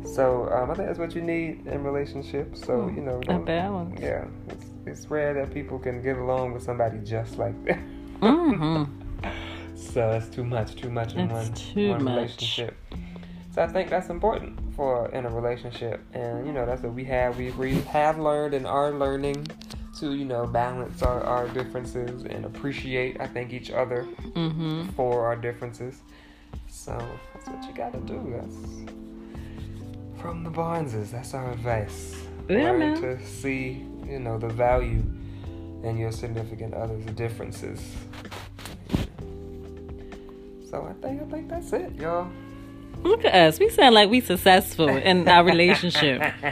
So 0.06 0.50
um, 0.52 0.72
I 0.72 0.76
think 0.76 0.88
that's 0.88 1.00
what 1.00 1.16
you 1.16 1.22
need 1.22 1.66
in 1.68 1.84
relationships. 1.84 2.62
So 2.62 2.74
mm, 2.74 2.96
you 2.96 3.02
know, 3.02 3.22
a 3.28 3.40
balance. 3.40 4.00
Yeah, 4.02 4.26
it's, 4.50 4.66
it's 4.86 5.08
rare 5.08 5.34
that 5.34 5.54
people 5.54 5.80
can 5.80 6.02
get 6.02 6.18
along 6.18 6.54
with 6.54 6.64
somebody 6.64 7.00
just 7.00 7.38
like 7.38 7.64
that. 7.66 7.80
Mm-hmm. 8.22 9.76
so 9.76 10.12
it's 10.12 10.30
too 10.30 10.44
much, 10.44 10.76
too 10.76 10.90
much 10.90 11.16
in 11.16 11.30
one, 11.30 11.54
too 11.54 11.90
one 11.90 12.04
much. 12.04 12.16
relationship. 12.16 12.78
So 13.52 13.64
I 13.64 13.68
think 13.68 13.90
that's 13.90 14.10
important 14.10 14.60
for 14.76 15.10
in 15.12 15.26
a 15.26 15.30
relationship, 15.30 16.02
and 16.14 16.46
you 16.46 16.52
know 16.52 16.66
that's 16.66 16.82
what 16.82 16.94
we 16.94 17.06
have. 17.06 17.38
We 17.38 17.52
we 17.52 17.82
have 17.82 18.20
learned 18.20 18.54
and 18.54 18.68
are 18.68 18.92
learning 18.92 19.48
to 20.00 20.14
you 20.14 20.26
know 20.26 20.46
balance 20.46 21.02
our, 21.02 21.24
our 21.24 21.48
differences 21.50 22.26
and 22.26 22.46
appreciate 22.46 23.20
I 23.22 23.28
think 23.28 23.54
each 23.54 23.72
other 23.72 24.08
mm-hmm. 24.22 24.90
for 24.90 25.26
our 25.26 25.36
differences. 25.36 26.02
So 26.68 26.98
that's 27.34 27.48
what 27.48 27.64
you 27.66 27.74
gotta 27.74 28.00
do. 28.00 28.36
That's 28.36 28.92
from 30.26 30.44
the 30.44 30.50
Barneses. 30.50 31.12
That's 31.12 31.36
our 31.36 31.52
advice. 31.52 32.16
Yeah, 32.50 32.72
Learn 32.72 32.80
man. 32.80 33.02
to 33.02 33.24
see 33.24 33.86
you 34.08 34.18
know 34.18 34.40
the 34.40 34.48
value 34.48 35.04
in 35.84 35.98
your 36.00 36.12
significant 36.12 36.74
other's 36.74 37.06
differences. 37.14 37.80
So 40.68 40.88
I 40.90 40.94
think 41.00 41.22
I 41.22 41.26
think 41.26 41.48
that's 41.48 41.72
it, 41.74 41.94
y'all. 41.94 42.28
Look 43.04 43.24
at 43.24 43.36
us. 43.36 43.60
We 43.60 43.70
sound 43.70 43.94
like 43.94 44.10
we 44.10 44.20
successful 44.20 44.90
in 44.90 45.28
our 45.28 45.44
relationship. 45.44 46.20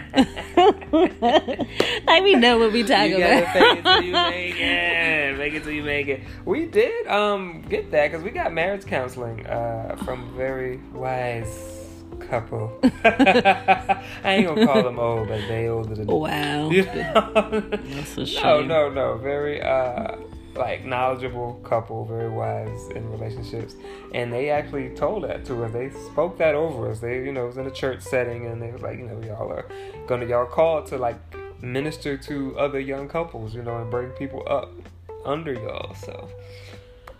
like 2.06 2.22
we 2.24 2.36
know 2.36 2.60
what 2.60 2.74
we 2.74 2.84
talking 2.84 3.12
you 3.12 3.18
about. 3.18 3.54
fake 3.54 3.78
it 3.80 3.84
till 3.84 4.02
you 4.04 4.12
make 4.14 4.56
it. 4.60 5.38
Make 5.40 5.54
it 5.56 5.64
till 5.64 5.72
you 5.72 5.84
make 5.84 6.08
it. 6.10 6.22
We 6.46 6.68
did 6.68 7.08
um 7.08 7.64
get 7.64 7.90
that 7.90 8.12
because 8.12 8.24
we 8.24 8.30
got 8.30 8.54
marriage 8.54 8.86
counseling 8.86 9.48
uh, 9.48 9.96
from 10.06 10.32
very 10.38 10.78
wise 10.94 11.83
couple. 12.16 12.80
I 13.04 14.04
ain't 14.24 14.48
gonna 14.48 14.66
call 14.66 14.84
them 14.84 15.00
old, 15.00 15.28
but 15.28 15.48
they 15.48 15.68
older 15.68 15.96
than 15.96 16.08
me. 16.08 16.14
Wow. 16.14 16.70
You 16.70 16.86
know? 16.86 17.32
That's 17.34 18.18
a 18.18 18.20
no, 18.20 18.26
shame. 18.26 18.68
no, 18.68 18.90
no. 18.90 19.18
Very 19.18 19.62
uh 19.62 20.18
like 20.56 20.86
knowledgeable 20.86 21.56
couple, 21.64 22.06
very 22.06 22.30
wise 22.30 22.90
in 22.96 23.10
relationships, 23.10 23.76
and 24.14 24.32
they 24.32 24.50
actually 24.50 24.90
told 24.96 25.24
that 25.24 25.46
to 25.46 25.64
us. 25.64 25.74
They 25.74 25.90
spoke 26.12 26.38
that 26.38 26.56
over 26.56 26.92
us. 26.92 27.00
They, 27.00 27.24
you 27.26 27.32
know, 27.32 27.46
it 27.46 27.48
was 27.48 27.58
in 27.58 27.66
a 27.66 27.72
church 27.72 28.02
setting, 28.02 28.46
and 28.46 28.62
they 28.62 28.72
was 28.72 28.82
like, 28.82 28.98
you 28.98 29.06
know, 29.06 29.20
y'all 29.22 29.52
are 29.52 29.68
gonna 30.08 30.26
y'all 30.26 30.46
called 30.46 30.86
to 30.88 30.98
like 30.98 31.18
minister 31.62 32.18
to 32.18 32.58
other 32.58 32.80
young 32.80 33.08
couples, 33.08 33.56
you 33.56 33.64
know, 33.64 33.78
and 33.78 33.90
bring 33.90 34.10
people 34.12 34.44
up 34.48 34.72
under 35.26 35.54
y'all. 35.54 35.96
So 35.96 36.30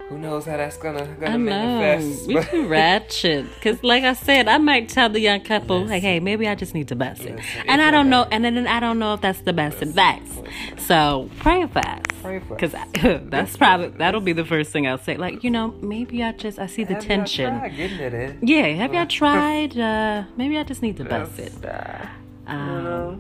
who 0.10 0.18
knows 0.18 0.46
how 0.46 0.58
that's 0.58 0.78
gonna 0.78 1.06
gonna 1.20 1.34
I 1.34 1.38
know. 1.38 1.46
manifest? 1.46 2.28
We 2.28 2.42
too 2.44 2.68
ratchet. 2.68 3.46
Because, 3.56 3.82
like 3.84 4.04
I 4.04 4.14
said, 4.14 4.48
I 4.48 4.58
might 4.58 4.90
tell 4.90 5.10
the 5.10 5.20
young 5.20 5.42
couple, 5.42 5.78
Listen. 5.80 5.90
like, 5.92 6.02
hey, 6.04 6.20
maybe 6.20 6.48
I 6.48 6.56
just 6.56 6.74
need 6.74 6.88
to 6.90 6.96
bust 6.96 7.22
it. 7.22 7.36
Listen, 7.36 7.64
and 7.68 7.82
I 7.82 7.90
don't 7.92 8.10
know, 8.10 8.28
and 8.32 8.44
then 8.44 8.68
I 8.68 8.80
don't 8.80 9.00
know 9.00 9.14
if 9.16 9.22
that's 9.22 9.40
the 9.42 9.54
best 9.54 9.80
Listen, 9.82 9.90
advice. 9.90 10.84
So 10.86 11.30
pray 11.40 11.66
for 11.68 11.80
us. 11.80 12.02
Pray 12.22 12.40
for 12.40 12.56
Because 12.56 12.74
us. 12.74 12.88
that's 13.26 13.58
probably, 13.58 13.90
that'll 13.98 14.22
be 14.22 14.34
the 14.34 14.46
first 14.46 14.72
thing 14.72 14.88
I'll 14.88 14.98
say. 14.98 15.18
Like, 15.18 15.44
you 15.44 15.50
know, 15.52 15.72
maybe 15.82 16.24
I 16.24 16.32
just, 16.34 16.60
I 16.60 16.68
see 16.68 16.84
the 16.84 16.96
Have 16.96 17.04
tension. 17.04 17.50
tried 17.60 17.76
getting 17.76 18.00
it 18.00 18.14
in. 18.14 18.40
Yeah, 18.42 18.68
have 18.68 18.94
y'all 18.94 19.06
tried? 19.08 19.78
Uh, 19.78 20.24
maybe 20.38 20.58
I 20.58 20.64
just 20.64 20.82
need 20.82 20.98
to 20.98 21.06
bust 21.06 21.40
it. 21.40 21.54
Uh, 21.66 22.06
Um, 22.46 23.20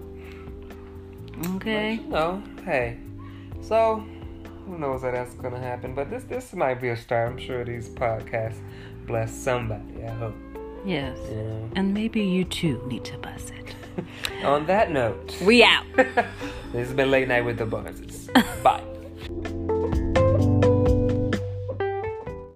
okay. 1.55 1.95
But, 1.97 2.03
you 2.05 2.09
know, 2.09 2.43
hey. 2.65 2.97
So, 3.61 4.03
who 4.65 4.77
knows 4.77 5.01
how 5.01 5.11
that's 5.11 5.33
gonna 5.35 5.59
happen? 5.59 5.93
But 5.93 6.09
this 6.09 6.23
this 6.23 6.53
might 6.53 6.81
be 6.81 6.89
a 6.89 6.97
start. 6.97 7.31
I'm 7.31 7.37
sure 7.37 7.63
these 7.63 7.89
podcasts 7.89 8.59
bless 9.05 9.33
somebody. 9.33 10.03
I 10.05 10.11
hope. 10.11 10.35
Yes. 10.85 11.17
You 11.29 11.35
know. 11.35 11.69
And 11.75 11.93
maybe 11.93 12.21
you 12.21 12.43
too 12.43 12.83
need 12.87 13.03
to 13.05 13.17
bust 13.17 13.51
it. 13.51 13.75
On 14.43 14.65
that 14.67 14.91
note, 14.91 15.35
We 15.41 15.63
out. 15.63 15.85
this 15.95 16.25
has 16.73 16.93
been 16.93 17.11
late 17.11 17.27
night 17.27 17.45
with 17.45 17.57
the 17.57 17.65
Barneses. 17.65 18.27
Bye. 18.63 18.83